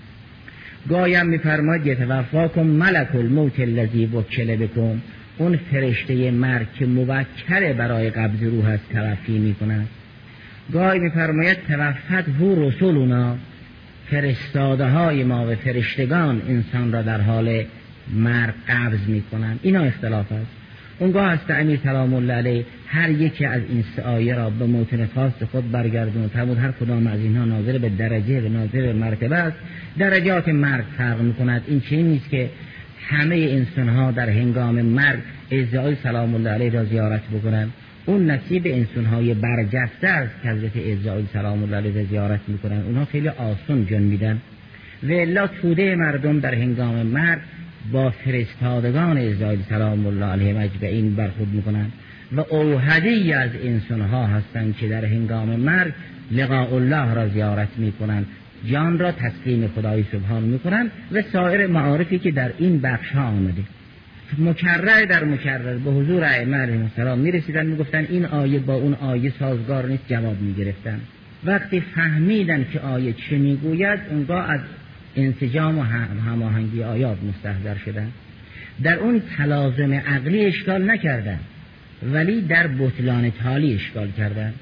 [0.89, 5.03] گاهی هم میفرماد یتوفاکم ملک الموت الذی وکل بکن
[5.39, 9.89] اون فرشته مرگ که موکل برای قبض روح است توفی می کند
[10.73, 13.37] گاهی میفرماید توفت هو رسولنا.
[14.13, 17.65] فرستاده های ما و فرشتگان انسان را در حال
[18.15, 20.51] مرگ قبض می کنند اینا اختلاف است.
[20.99, 25.33] اونگاه است امیر سلام الله علیه هر یکی از این آیه را به موتن خاص
[25.51, 29.57] خود برگردون فرمود هر کدام از اینها ناظر به درجه و ناظر به مرتبه است.
[29.99, 32.51] درجات مرگ فرق می کند این چه نیست که
[33.09, 35.21] همه انسان ها در هنگام مرگ
[35.53, 37.73] ازای سلام الله علیه را زیارت بکنند.
[38.07, 40.73] اون نصیب انسان های برجسته است که حضرت
[41.33, 42.83] سلام الله علیه زیارت می‌کنن.
[42.83, 44.39] اونها خیلی آسون جن میدن.
[45.03, 47.41] و الا توده مردم در هنگام مرگ
[47.93, 51.87] با فرستادگان ازای سلام الله علیه مجبعین برخود می‌کنن.
[52.37, 55.93] و اوهدی از انسان ها هستند که در هنگام مرگ
[56.33, 58.27] لقاء الله را زیارت می‌کنند
[58.71, 63.63] جان را تسلیم خدای سبحان می‌کنند و سایر معارفی که در این بخش ها آمده.
[64.39, 69.33] مکرر در مکرر به حضور ائمه علیهم السلام می‌رسیدن می‌گفتن این آیه با اون آیه
[69.39, 71.01] سازگار نیست جواب می‌گرفتن.
[71.45, 74.61] وقتی فهمیدن که آیه چه می‌گوید اونگاه از
[75.17, 75.83] انسجام و
[76.27, 78.09] هماهنگی آیات مستحضر شدن.
[78.83, 81.39] در اون تلازم عقلی اشکال نکردن
[82.13, 84.55] ولی در بطلان تالی اشکال کردن.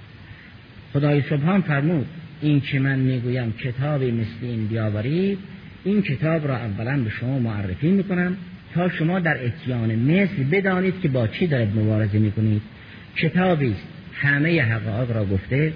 [0.92, 2.06] خدای سبحان فرمود
[2.42, 5.38] این که من می‌گویم کتابی مثل این بیاورید
[5.84, 8.36] این کتاب را اولا به شما معرفی می‌کنم.
[8.74, 12.62] تا شما در اتیان مثل بدانید که با چی دارید مبارزه می‌کنید.
[13.16, 13.86] کتابی است.
[14.14, 15.72] همه حقایق را گفته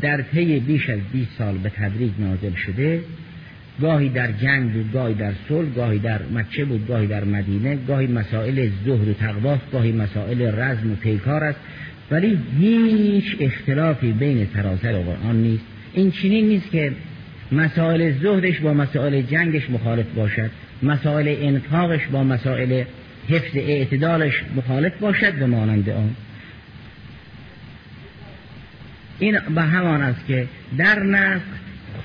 [0.00, 3.00] در طی بیش از 20 سال به تدریج نازل شده.
[3.80, 8.06] گاهی در جنگ بود گاهی در صلح گاهی در مکه بود گاهی در مدینه گاهی
[8.06, 11.58] مسائل زهد و تقواست گاهی مسائل رزم و پیکار است.
[12.10, 15.64] ولی هیچ اختلافی بین سراسر قرآن نیست.
[15.94, 16.92] این چنین نیست که
[17.52, 20.50] مسائل زهدش با مسائل جنگش مخالف باشد.
[20.82, 22.84] مسائل انفاقش با مسائل
[23.28, 26.16] حفظ اعتدالش مخالف باشد به مانند آن.
[29.18, 30.46] این به همان است که
[30.78, 31.42] در نسخ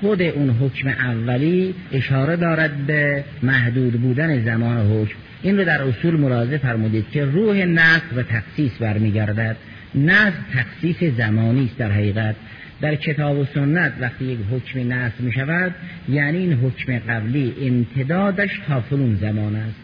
[0.02, 5.16] خود اون حکم اولی اشاره دارد به محدود بودن زمان حکم.
[5.42, 9.56] این رو در اصول ملاحظه فرمودید که روح نسخ و تخصیص برمیگردد.
[9.96, 12.36] نسخ تخصیص زمانی است در حقیقت.
[12.82, 15.76] در کتاب و سنت وقتی یک حکم نسخ می شود
[16.10, 19.76] یعنی این حکم قبلی امتدادش تا فلون زمان است.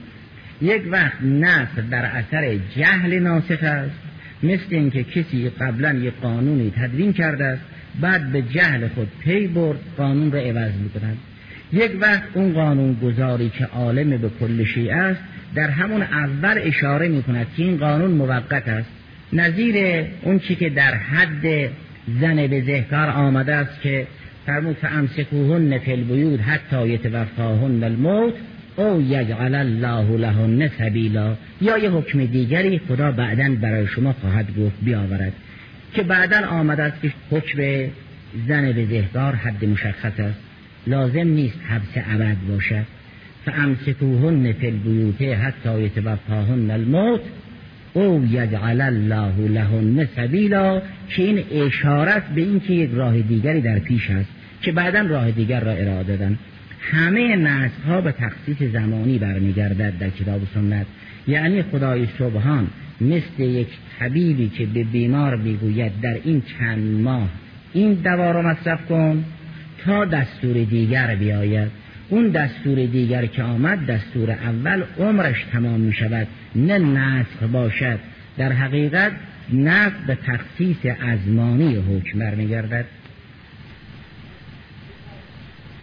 [0.62, 3.96] یک وقت نسخ در اثر جهل ناسخ است.
[4.44, 7.62] مثل اینکه کسی قبلا یک قانونی تدوین کرده است
[8.02, 11.18] بعد به جهل خود پی برد قانون را عوض می کند.
[11.74, 15.22] یک وقت اون قانون گذاری که عالم به کل شیعه است
[15.56, 18.90] در همون اول اشاره می کند که این قانون موقت است.
[19.34, 21.70] نظیر اون چی که در حد
[22.22, 24.08] زن به ذهکار آمده است که
[24.46, 28.34] فرمود فامسکوهن فی البیوت حتی یتوفاهن الموت
[28.76, 31.36] او یجعل الله لهن سبیلا.
[31.62, 35.34] یا یه حکم دیگری خدا بعدا برای شما خواهد گفت بیاورد
[35.94, 37.90] که بعدا آمده است که حکم
[38.48, 40.40] زن به ذهکار حد مشخص است.
[40.88, 42.86] لازم نیست حبس ابد باشد.
[43.46, 47.22] فامسکوهن فی البیوت حتی یتوفاهن الموت
[47.94, 53.80] او یجعل الله لهن سبیلا که این اشارت به این که یک راه دیگری در
[53.80, 54.30] پیش است
[54.62, 56.38] که بعدا راه دیگر را اراده دادن.
[56.82, 60.86] همه نسل ها به تخصیص زمانی برمیگردد در کتاب سنت.
[61.28, 62.68] یعنی خدای سبحان
[63.02, 63.68] مثل یک
[64.00, 67.30] طبیبی که به بیمار می‌گوید در این چند ماه
[67.74, 69.24] این دوا را مصرف کن
[69.86, 71.68] تا دستور دیگر بیاید.
[72.10, 78.00] اون دستور دیگر که آمد دستور اول عمرش تمام می شود نه نسخ باشد.
[78.38, 79.12] در حقیقت
[79.54, 82.86] نسخ به تخصیص ازمانی حکم برمیگردد.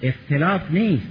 [0.03, 1.07] اختلاف نیست.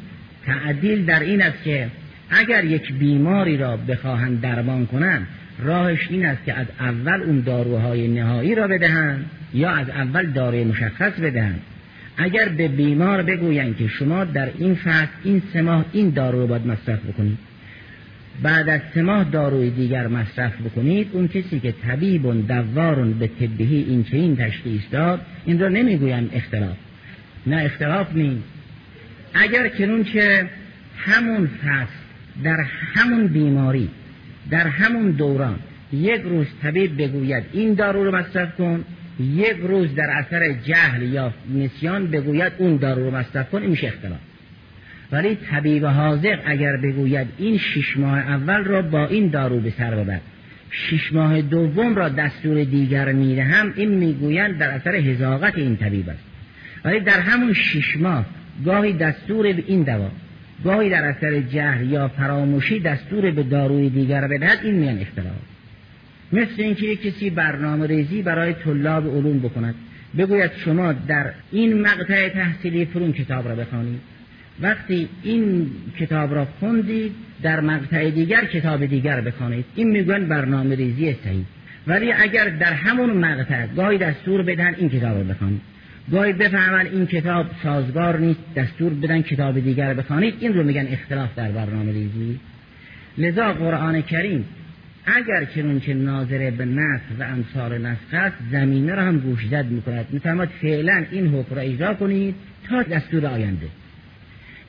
[0.45, 1.87] تعدیل در این است که
[2.29, 5.27] اگر یک بیماری را بخواهند درمان کنند
[5.59, 10.63] راهش این است که از اول اون داروهای نهایی را بدهند یا از اول داروی
[10.63, 11.61] مشخص بدهند.
[12.17, 16.47] اگر به بیمار بگویند که شما در این فصل این سه ماه این دارو رو
[16.47, 17.46] باید مصرف بکنید.
[18.41, 23.27] بعد از سه ماه داروی دیگر مصرف بکنید اون کسی که طبیب و دوارون به
[23.27, 26.77] طبیهی این چه این تشخیص داد این را نمی‌گویم اختلاف.
[27.47, 28.43] نه اختلاف نیست.
[29.33, 30.49] اگر کنون که
[30.97, 31.93] همون فصل
[32.43, 32.57] در
[32.95, 33.89] همون بیماری
[34.49, 35.59] در همون دوران
[35.93, 38.85] یک روز طبیب بگوید این دارو رو مصرف کن
[39.19, 43.87] یک روز در اثر جهل یا نسیان بگوید اون دارو رو مصرف کن این میشه
[43.87, 44.19] اختلاف.
[45.11, 49.95] ولی طبیب حاضر اگر بگوید این شش ماه اول را با این دارو به سر
[49.95, 50.19] ببر.
[50.71, 56.23] شش ماه دوم را دستور دیگر می‌دهم این می‌گویند در اثر هزاقت این طبیب است.
[56.85, 58.25] ولی در همون شش ماه
[58.65, 60.11] گاهی دستور به این دوا
[60.63, 65.35] گاهی در اثر جهل یا فراموشی دستور به داروی دیگر بدهد این میان اختلاف
[66.33, 69.75] مثل اینکه یک کسی برنامه ریزی برای طلاب علوم بکند
[70.17, 73.99] بگوید شما در این مقطع تحصیلی فرون کتاب را بخوانید
[74.61, 79.65] وقتی این کتاب را خوندید در مقطع دیگر کتاب دیگر بخوانید.
[79.75, 81.45] این می‌گوین برنامه ریزی صحیح
[81.87, 85.61] ولی اگر در همون مقطع گاهی دستور بدن این کتاب را بخوانید.
[86.11, 90.33] گاهی بفهمن این کتاب سازگار نیست دستور بدن کتاب دیگر بخوانید.
[90.39, 92.39] این رو میگن اختلاف در برنامه ریزی.
[93.17, 94.45] لذا قرآن کریم
[95.05, 99.65] اگر چنون که ناظر به نسخ و انصار نسخ است زمینه را هم گوش زد
[99.65, 100.05] می‌کند.
[100.09, 102.35] میفرماد فعلا این حکم را اجرا کنید
[102.69, 103.67] تا دستور آینده.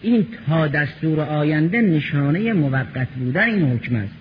[0.02, 4.14] این تا دستور آینده نشانه موقت بودن این حکم است.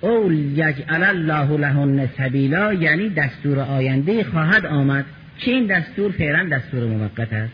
[0.00, 5.04] او یجعل الله لهن سبیلا یعنی دستور آینده خواهد آمد
[5.38, 7.52] که این دستور فعلا دستور موقت است.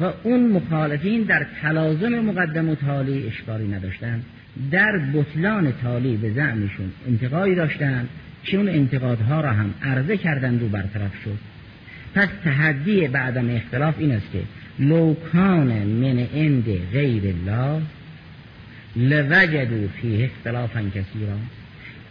[0.00, 4.24] و اون مخالفین در تلازم مقدم و تالی اشکاری نداشتند.
[4.70, 8.08] در بطلان تالی به زعمشون انتقادی داشتند
[8.44, 11.38] که اون انتقادها را هم عرضه کردند و برطرف شد.
[12.14, 14.40] پس تحدی بعدم اختلاف این است که
[14.78, 17.82] لوکان من اند غیر الله
[18.96, 21.36] لوجدو فیه اختلافا کثیرا.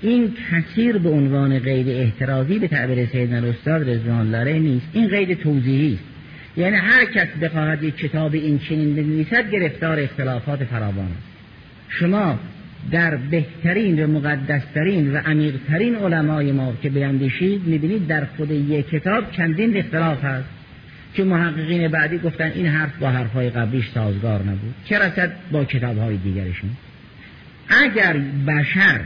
[0.01, 4.87] این کثیر به عنوان غیر احترازی به تعبیر سیدنا الاستاد رضوان لاره نیست.
[4.93, 6.03] این غیر توضیحی است.
[6.57, 11.27] یعنی هر کس بخواهد یک کتاب این چنین بنویسد گرفتار اختلافات فراوان است.
[11.89, 12.39] شما
[12.91, 19.31] در بهترین و مقدسترین و عمیقترین علمای ما که بیندیشید می‌بینید در خود یک کتاب
[19.31, 20.62] چندین اختلاف هست.
[21.13, 24.73] که محققین بعدی گفتن این حرف با حرفهای قبلیش سازگار نبود.
[24.85, 26.69] چه رسد با کتابهای دیگرشون؟
[27.69, 29.01] اگر بشر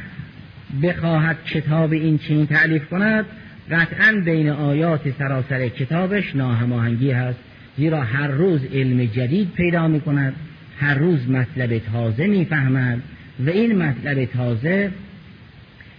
[0.84, 3.26] بخواهد کتاب این چنین تعلیف کند
[3.72, 7.40] قطعا بین آیات سراسر کتابش ناهماهنگی هست
[7.78, 10.34] زیرا هر روز علم جدید پیدا می کند
[10.80, 13.02] هر روز مطلب تازه می‌فهمد
[13.46, 14.92] و این مطلب تازه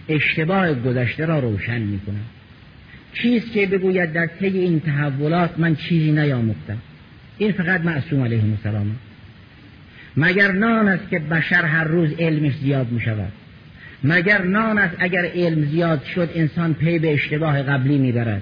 [0.09, 2.25] اشتباه گذشته را روشن می کند
[3.13, 6.77] چیز که بگوید در طی این تحولات من چیزی نیاموختم؟
[7.37, 8.95] این فقط معصوم علیه السلام.
[10.17, 13.31] مگر نان است که بشر هر روز علمش زیاد می شود
[14.03, 18.41] مگر نان است اگر علم زیاد شد انسان پی به اشتباه قبلی می‌برد؟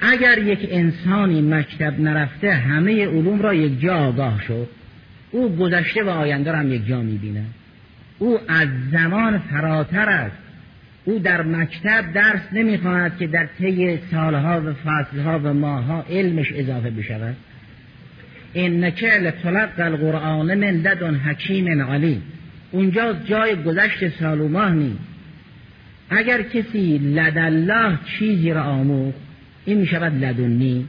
[0.00, 4.68] اگر یک انسانی مکتب نرفته همه علوم را یک جا آگاه شد
[5.30, 7.44] او گذشته و آینده را هم یک جا می‌بینه
[8.18, 10.43] او از زمان فراتر است.
[11.04, 16.90] او در مکتب درس نمی‌خواند که در طی سالها و فصلها و ماهها علمش اضافه
[16.90, 17.36] بشود.
[18.54, 22.22] انک لتلق القرآن من لدن حکیم علیم.
[22.70, 24.98] اونجا جای گذشت سال و ماه نیست
[26.10, 29.18] اگر کسی لدالله چیزی را آموخت
[29.64, 30.88] این می شود لدنی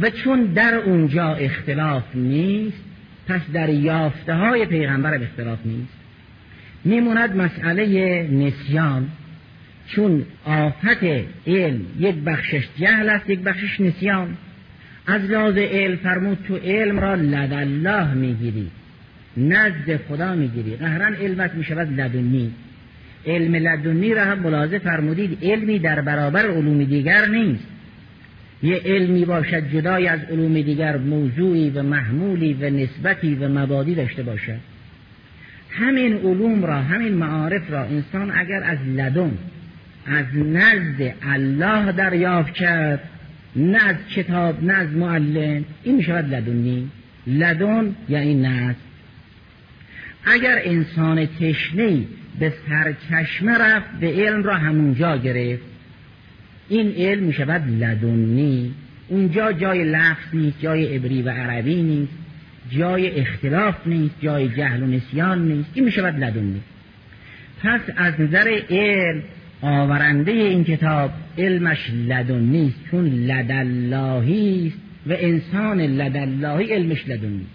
[0.00, 2.84] و چون در اونجا اختلاف نیست
[3.28, 5.95] پس در یافته های پیغمبر اختلاف نیست.
[6.86, 9.08] میموند مسئله نسیان.
[9.88, 11.04] چون آفت
[11.46, 14.28] علم یک بخشش جهل است یک بخشش نسیان.
[15.06, 18.70] از لحاظ علم فرمود تو علم را لدالله می‌گیری
[19.36, 20.76] نزد خدا می‌گیری.
[20.76, 22.50] قهرن علمت می‌شود لدنی.
[23.26, 27.66] علم لدنی را هم ملاحظه فرمودید علمی در برابر علوم دیگر نیست.
[28.62, 34.22] یه علمی باشد جدای از علوم دیگر موضوعی و محمولی و نسبتی و مبادی داشته
[34.22, 34.75] باشد.
[35.78, 39.38] همین علوم را همین معارف را انسان اگر از لدن
[40.06, 43.00] از نزد الله دریافت کرد
[43.56, 46.90] نه از کتاب نه از معلم این می شود لدنی
[47.26, 48.76] لدن یعنی نزد.
[50.24, 51.98] اگر انسان تشنه
[52.38, 55.62] به سرچشمه رفت به علم را همونجا گرفت
[56.68, 58.74] این علم می شود لدنی
[59.08, 62.25] اونجا جای لفظ نیست جای عبری و عربی نیست.
[62.70, 65.70] جای اختلاف نیست جای جهل و نسیان نیست.
[65.74, 66.60] این می شود لدنی
[67.62, 69.22] پس از نظر علم
[69.62, 77.46] آورنده این کتاب علمش است چون لداللهی است و انسان لداللهی علمش لدنی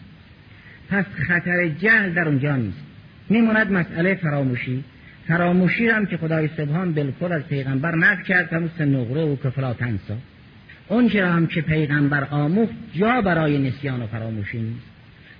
[0.89, 2.77] پس خطر جهل در اونجا نیست.
[3.29, 4.83] میموند مسئله فراموشی.
[5.27, 10.17] فراموشی هم که خدای سبحان بالکل از پیغمبر نفی کرد همون نقره و کفلا تنسا.
[10.87, 14.85] اون هم که پیغمبر آموخت جا برای نسیان و فراموشی نیست.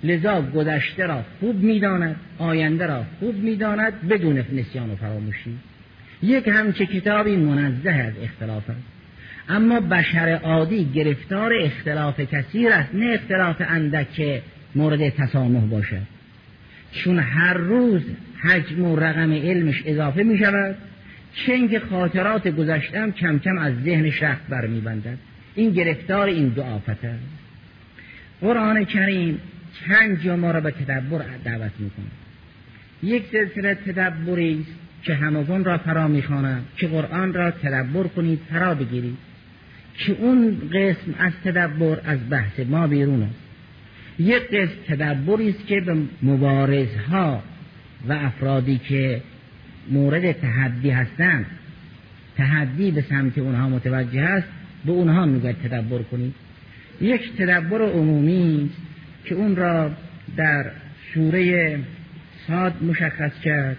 [0.04, 5.58] لذا گذشته را خوب می‌داند آینده را خوب می‌داند بدون نسیان و فراموشی.
[6.22, 8.80] یک همچه کتابی منزه از اختلاف است.
[9.48, 14.42] اما بشر عادی گرفتار اختلاف کثیر است نه اختلاف اندک
[14.74, 16.02] مورد تسامح باشد.
[16.92, 18.02] چون هر روز
[18.42, 20.76] حجم و رقم علمش اضافه می شود
[21.46, 25.18] اینکه خاطرات گذشتم کم کم از ذهن شخص برمیبندد.
[25.54, 27.24] این گرفتار این دو آفت است.
[28.40, 29.40] قرآن کریم
[29.80, 32.06] چند جا ما را به تدبر دعوت می‌کنه.
[33.02, 38.74] یک سلسله تدبری است که همگان را فرا می‌خوانم که قرآن را تدبر کنید فرا
[38.74, 39.16] بگیرید.
[39.98, 43.34] که اون قسم از تدبر از بحث ما بیرون است.
[44.18, 47.42] یک قسم تدبری است که به مبارزها
[48.08, 49.22] و افرادی که
[49.90, 51.46] مورد تحدی هستند
[52.36, 54.48] تحدی به سمت اونها متوجه است
[54.86, 56.34] به اونها میگه تدبر کنید.
[57.00, 58.91] یک تدبر عمومی است
[59.24, 59.90] که اون را
[60.36, 60.64] در
[61.14, 61.78] سوره
[62.46, 63.76] ساد مشخص کرد.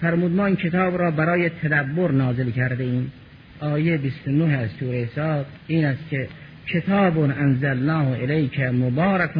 [0.00, 3.12] فرمود ما این کتاب را برای تدبر نازل کرده ایم.
[3.60, 6.28] آیه 29 از سوره ساد این است که
[6.66, 9.30] کتاب انزلناه الیک مبارک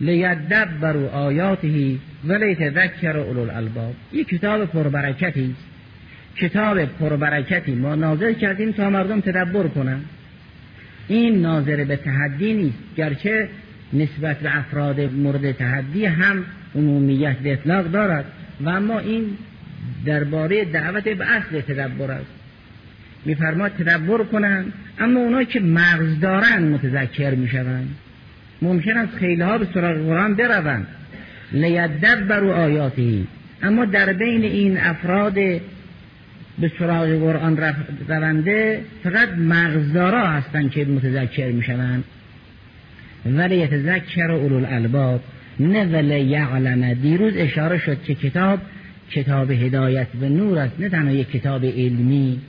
[0.00, 3.94] لیدبروا آیاته ولیتذکر اولو الالباب.
[4.12, 5.70] این کتاب پربرکتی است.
[6.36, 10.04] کتاب پربرکتی ما نازل کردیم تا مردم تدبر کنند.
[11.08, 13.48] این ناظر به تحدی نیست گرچه
[13.92, 18.24] نسبت به افراد مورد تحدی هم عمومیت اطلاق دارد.
[18.60, 19.24] و اما این
[20.04, 22.30] درباره دعوت به اصل تدبر است.
[23.24, 27.88] میفرماد تدبر کنند اما اونایی که مغز دارن متذکر می‌شوند.
[28.62, 30.86] ممکن است خیلی ها به سراغ قرآن بروند.
[31.52, 33.26] لیدبر و آیاتی
[33.62, 35.34] اما در بین این افراد
[36.58, 37.58] به سراغ قرآن
[38.08, 42.04] رونده فقط مغزدارا هستند که متذکر می‌شوند.
[43.26, 45.20] ولی یتذکر اولو الالباب
[45.60, 46.94] نه ولی یعلم.
[46.94, 48.58] دیروز اشاره شد که کتاب
[49.10, 52.40] کتاب هدایت و نور است نه تنها یک کتاب علمی.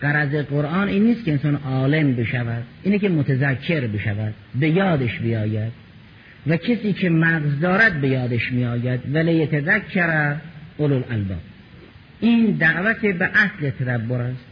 [0.00, 5.72] قرض قرآن این نیست که انسان عالم بشود اینه که متذکر بشود به یادش بیاید.
[6.46, 9.00] و کسی که مغز دارد به یادش میآید.
[9.14, 10.36] ولی یتذکر
[10.76, 11.38] اولو الالباب.
[12.20, 14.51] این دعوت به اصل تدبر است.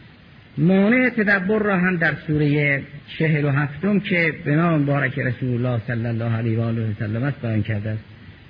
[0.57, 2.81] مانع تدبر را هم در سوره
[3.17, 6.93] چهل و هفتم که به نام بارک رسول الله صلی الله علیه و آله و
[6.99, 8.03] سلم است بیان کرده است.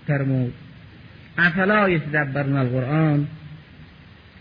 [0.08, 0.54] فرمود
[1.38, 3.28] افلا یتدبرون القرآن؟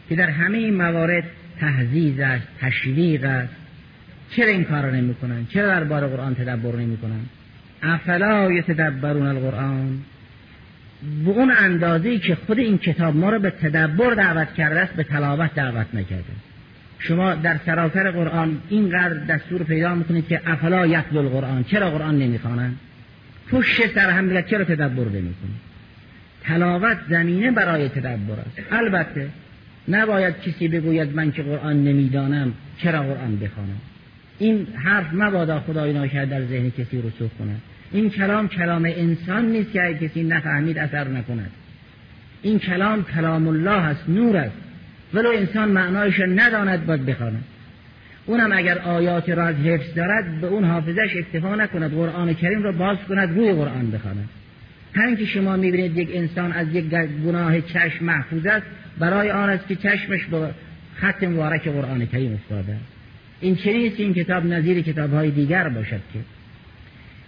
[0.08, 1.24] که در همه این موارد
[1.60, 3.54] تهذیز است تشویق است.
[4.30, 7.20] چرا این کار نمی کنن چرا در بار قرآن تدبر نمی کنن
[7.82, 9.98] افلا یتدبرون القرآن؟
[11.24, 15.04] به اون اندازه‌ای که خود این کتاب ما رو به تدبر دعوت کرده است به
[15.04, 16.32] تلاوت دعوت نکرده
[17.00, 21.64] شما در سراسر قرآن اینقدر دستور پیدا می‌کنید که افلا یتل القرآن.
[21.64, 22.78] چرا قرآن نمی‌خوانند
[23.50, 25.70] پشت سر هم چرا تدبر نمی‌کنید
[26.42, 28.72] تلاوت زمینه برای تدبر است.
[28.72, 29.28] البته
[29.88, 33.80] نباید کسی بگوید من که قرآن نمی‌دانم چرا قرآن بخوانم.
[34.38, 37.60] این حرف مبادا خدای ناکرد در ذهن کسی رسوخ کند
[37.92, 41.50] این کلام کلام انسان نیست که کسی نفهمید اثر نکند.
[42.42, 44.56] این کلام کلام الله است نور است.
[45.14, 47.44] ولو انسان معنایش نداند باید بخواند.
[48.26, 51.94] اونم اگر آیات را از حفظ دارد به اون حافظش اکتفا نکند.
[51.94, 54.28] قرآن کریم را باز کند روی قرآن بخواند.
[54.94, 56.84] همین که شما می‌بینید یک انسان از یک
[57.24, 58.66] گناه چشم محفوظ است
[58.98, 60.50] برای آن است که چشمش به
[60.96, 62.76] خط مبارک قرآن کریم افتاده
[63.40, 66.18] این چنین این کتاب نظیر کتاب های دیگر باشد که.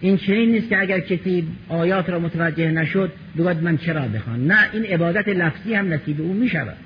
[0.00, 4.58] این چنین نیست که اگر کسی آیات را متوجه نشد بگوید من چرا بخوان نه
[4.72, 6.76] این عبادت لفظی هم نصیب او می شود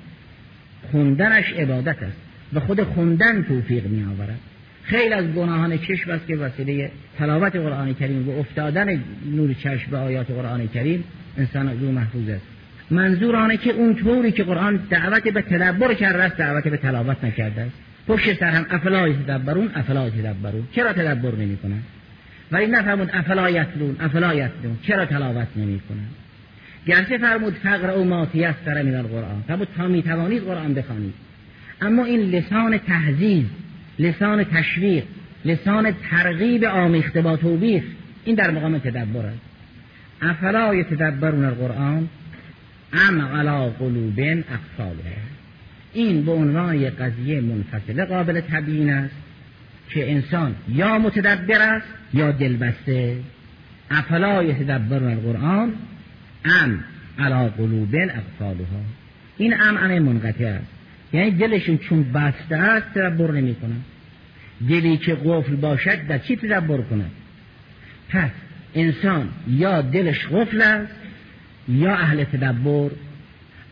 [0.91, 2.17] خوندنش عبادت است.
[2.53, 4.39] و خود خوندن توفیق می آورد
[4.83, 9.03] خیلی از گناهان چشم است که وسیله تلاوت قرآن کریم و افتادن
[9.35, 11.03] نور چشم به آیات قرآن کریم
[11.37, 12.45] انسان از محفوظ است.
[12.91, 17.23] منظور آنه که اون طوری که قرآن دعوت به تدبر کرده است دعوت به تلاوت
[17.23, 17.75] نکرده است.
[18.07, 20.67] پشت سر هم افلا تدبرون افلا تدبرون.
[20.71, 21.79] چرا تدبر نمی کنن
[22.51, 24.77] ولی نفرمود افلا یتلون افلا یتلون.
[24.81, 26.07] چرا تلاوت نمی کنن
[26.87, 31.13] گرچه فرمود فقر او ما تیسر من القرآن فرمود تا می توانید قرآن بخوانید.
[31.81, 33.45] اما این لسان تهذیب
[33.99, 35.03] لسان تشویق
[35.45, 37.83] لسان ترغیب آمیخته با توبیخ
[38.25, 39.39] این در مقام تدبر است
[40.21, 42.07] افلا یتدبرون القرآن
[42.93, 45.17] ام علا قلوب اقفاله
[45.93, 49.15] این به عنوان یک قضیه منفصله قابل تبیین است
[49.89, 53.17] که انسان یا متدبر است یا دلبسته.
[53.91, 55.73] افلا یتدبرون القرآن
[56.45, 56.83] ام
[57.19, 58.81] علا قلوب اقفالها
[59.37, 60.67] این ام ام منقطع است.
[61.13, 63.81] یعنی دلشون چون بسته است تدبر نمی کنن
[64.69, 67.11] دلی که قفل باشد در چی تدبر کند
[68.09, 68.29] پس
[68.75, 70.93] انسان یا دلش قفل است
[71.67, 72.89] یا اهل تدبر.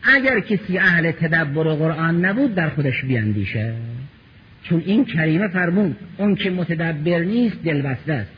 [0.02, 3.74] اگر کسی اهل تدبر قرآن نبود در خودش بیاندیشه.
[4.62, 8.30] چون این کریمه فرمود اون که متدبر نیست دل بسته است.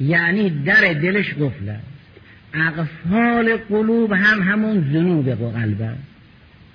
[0.00, 1.91] یعنی در دلش قفل است.
[2.54, 6.12] اقفال قلوب هم همون ذنوب قلب است.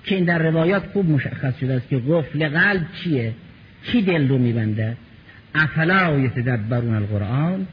[0.04, 3.32] که این در روایات خوب مشخص شده است که قفل قلب چیه؟
[3.84, 4.96] کی دل رو میبنده؟
[5.54, 7.66] افلا یتدبرون القرآن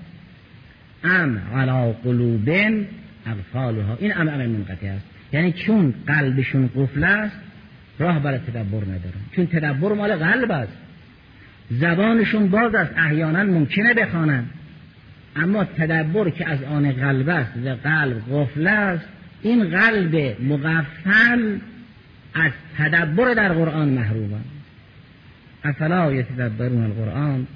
[1.04, 2.50] ام علا قلوب
[3.26, 5.06] اغفالها این ام ام منقطع است.
[5.34, 7.36] یعنی چون قلبشون قفل است
[8.00, 9.22] راه برای تدبر ندارن.
[9.36, 10.78] چون تدبر مال قلب است.
[11.72, 14.46] زبانشون باز است احیانا ممکنه بخوانن.
[15.36, 19.06] اما تدبر که از آن قلب است و قلب قفل است
[19.42, 21.58] این قلب مغفل
[22.34, 24.42] از تدبر در قرآن محروم
[25.64, 27.48] افلا یتدبرون القرآن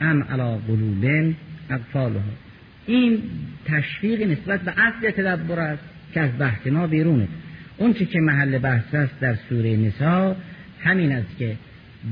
[0.00, 1.34] ام علا قلوب
[1.70, 2.20] اقفالها
[2.86, 3.22] این
[3.66, 5.82] تشویق نسبت به اصل تدبر است
[6.14, 7.28] که از بحث ما بیرونه.
[7.76, 10.36] اون که محل بحث است در سوره نسا
[10.84, 11.56] همین است که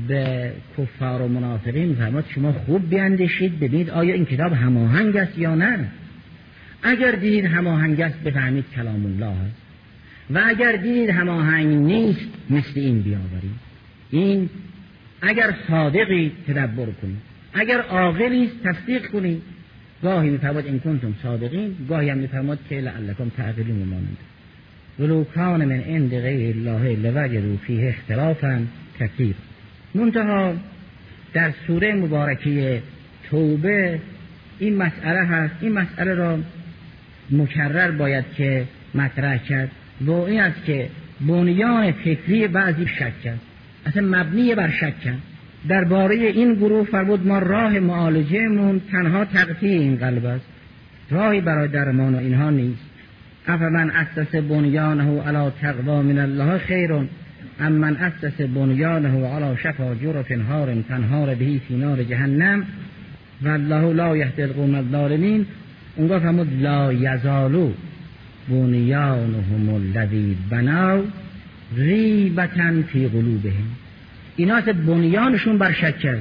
[0.07, 5.55] به کفار و منافقین فرماد شما خوب بیاندیشید ببینید آیا این کتاب هماهنگ است یا
[5.55, 5.87] نه؟
[6.83, 9.55] اگر دیدید هماهنگ است بفهمید کلام الله است.
[10.29, 13.73] و اگر دیدید هماهنگ نیست مثل این بیاورید.
[14.11, 14.49] این
[15.21, 17.17] اگر صادقی تدبر کنید.
[17.53, 19.41] اگر عاقلی تصدیق کنید.
[20.03, 24.17] گاهی میفرماد این کنتم صادقین گاهی هم میفرماد که لعلکم تعقلون مانند
[24.99, 28.65] ولو کان من عند غیر الله لوجدوا فیه اختلافا
[28.99, 29.35] کثیر
[29.95, 30.53] منتها
[31.33, 32.81] در سوره مبارکه
[33.29, 33.99] توبه
[34.59, 36.39] این مسئله هست این مسئله را
[37.31, 38.65] مکرر باید که
[38.95, 39.71] مطرح کرد.
[40.01, 40.89] و این است که
[41.27, 43.41] بنیان فکری بعضی شک است
[43.85, 45.13] اصلا مبنی بر شک
[45.67, 50.45] درباره این گروه فرمود ما راه معالجه مون تنها تقطیع این قلب است.
[51.11, 52.83] راهی برای درمان و اینها نیست.
[53.47, 56.91] افمن اسس بنیانه علی تقوا من الله خیر
[57.59, 62.65] ام من اسس بنیانه علی شفا جرف هار تنهار بهی فی نار جهنم
[63.45, 65.45] والله لا یهدی القوم الظالمین
[65.95, 67.71] اونگاه فرمود لا یزالو
[68.49, 71.03] بنیانهم الذی بناو
[71.77, 73.67] ریبتن فی قلوبهم.
[74.35, 76.17] اینا بنیانشون بر شک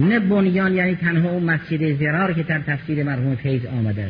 [0.00, 4.08] نه بنیان یعنی تنها اون مسجد زرار که در تفسیر مرحوم فیض آمده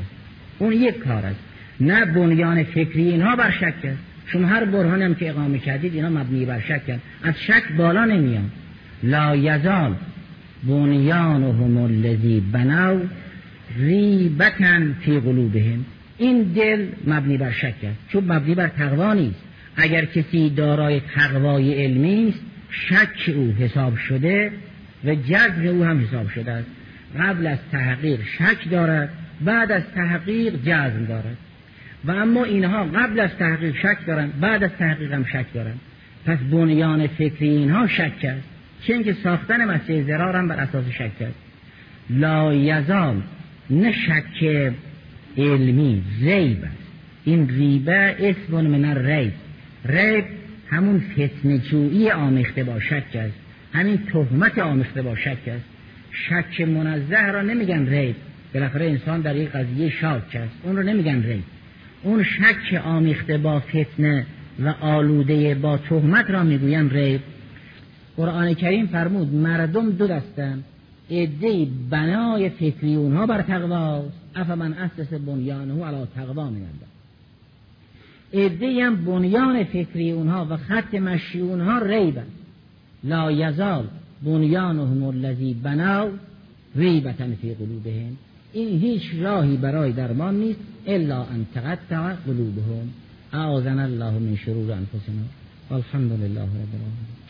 [0.58, 1.40] اون یک کار است.
[1.80, 3.94] نه بنیان فکری اینها بر شک
[4.26, 8.04] شما هر برهان هم که اقامه کردید اینا مبنی بر شک است از شک بالا
[8.04, 8.50] نمیان
[9.02, 9.94] لا یزال
[10.64, 13.00] بنیانهم الذی بناو
[13.78, 15.84] ریبتن فی قلوبهم.
[16.18, 17.74] این دل مبنی بر شک
[18.08, 19.42] چون مبنی بر تقوا نیست.
[19.76, 24.50] اگر کسی دارای تقوای علمی است شک او حساب شده
[25.04, 26.66] و جزم او هم حساب شده است.
[27.20, 29.08] قبل از تحقیق شک دارد
[29.44, 31.36] بعد از تحقیق جزم دارد.
[32.04, 35.80] و اما اینها قبل از تحقیق شک دارند بعد از تحقیق هم شک دارند
[36.26, 38.48] پس بنیان فکری اینها شک است
[38.82, 41.38] چه اینکه ساختن مسیح زرار هم بر اساس شک است
[42.10, 43.22] لا یزال
[43.70, 44.72] نه شک
[45.38, 46.76] علمی ریب است.
[47.24, 49.32] این ریبه اسم من الریب.
[49.84, 50.24] ریب
[50.70, 53.34] همون فتنجویی آمیخته با شک است.
[53.72, 55.64] همین تهمت آمیخته با شک است.
[56.12, 58.16] شک منزه را نمیگن ریب.
[58.54, 60.54] بالاخره انسان در یک قضیه شاک است.
[60.62, 61.42] اون رو نمیگن ریب.
[62.02, 64.26] اون شک آمیخته با فتنه
[64.64, 67.20] و آلوده با تهمت را می‌گوین ریب.
[68.16, 70.64] قرآن کریم فرمود مردم دو دستن
[71.10, 76.60] عده بنای فکری اونها بر تقواست افمن اسس بنیانه علی تقوا من
[78.34, 82.26] عده هم بنیان فکری اونها و خط مشی اونها ریبن
[83.04, 83.84] لا یزال
[84.22, 86.10] بنیانهم الذی بناو
[86.76, 88.16] ریبتن فی قلوبهم.
[88.52, 92.88] این هیچ راهی برای درمان نیست الا ان تقطع قلوبهم.
[93.32, 95.24] اعاذنا الله من شرور انفسنا
[95.70, 97.21] والحمد لله رب العالمین.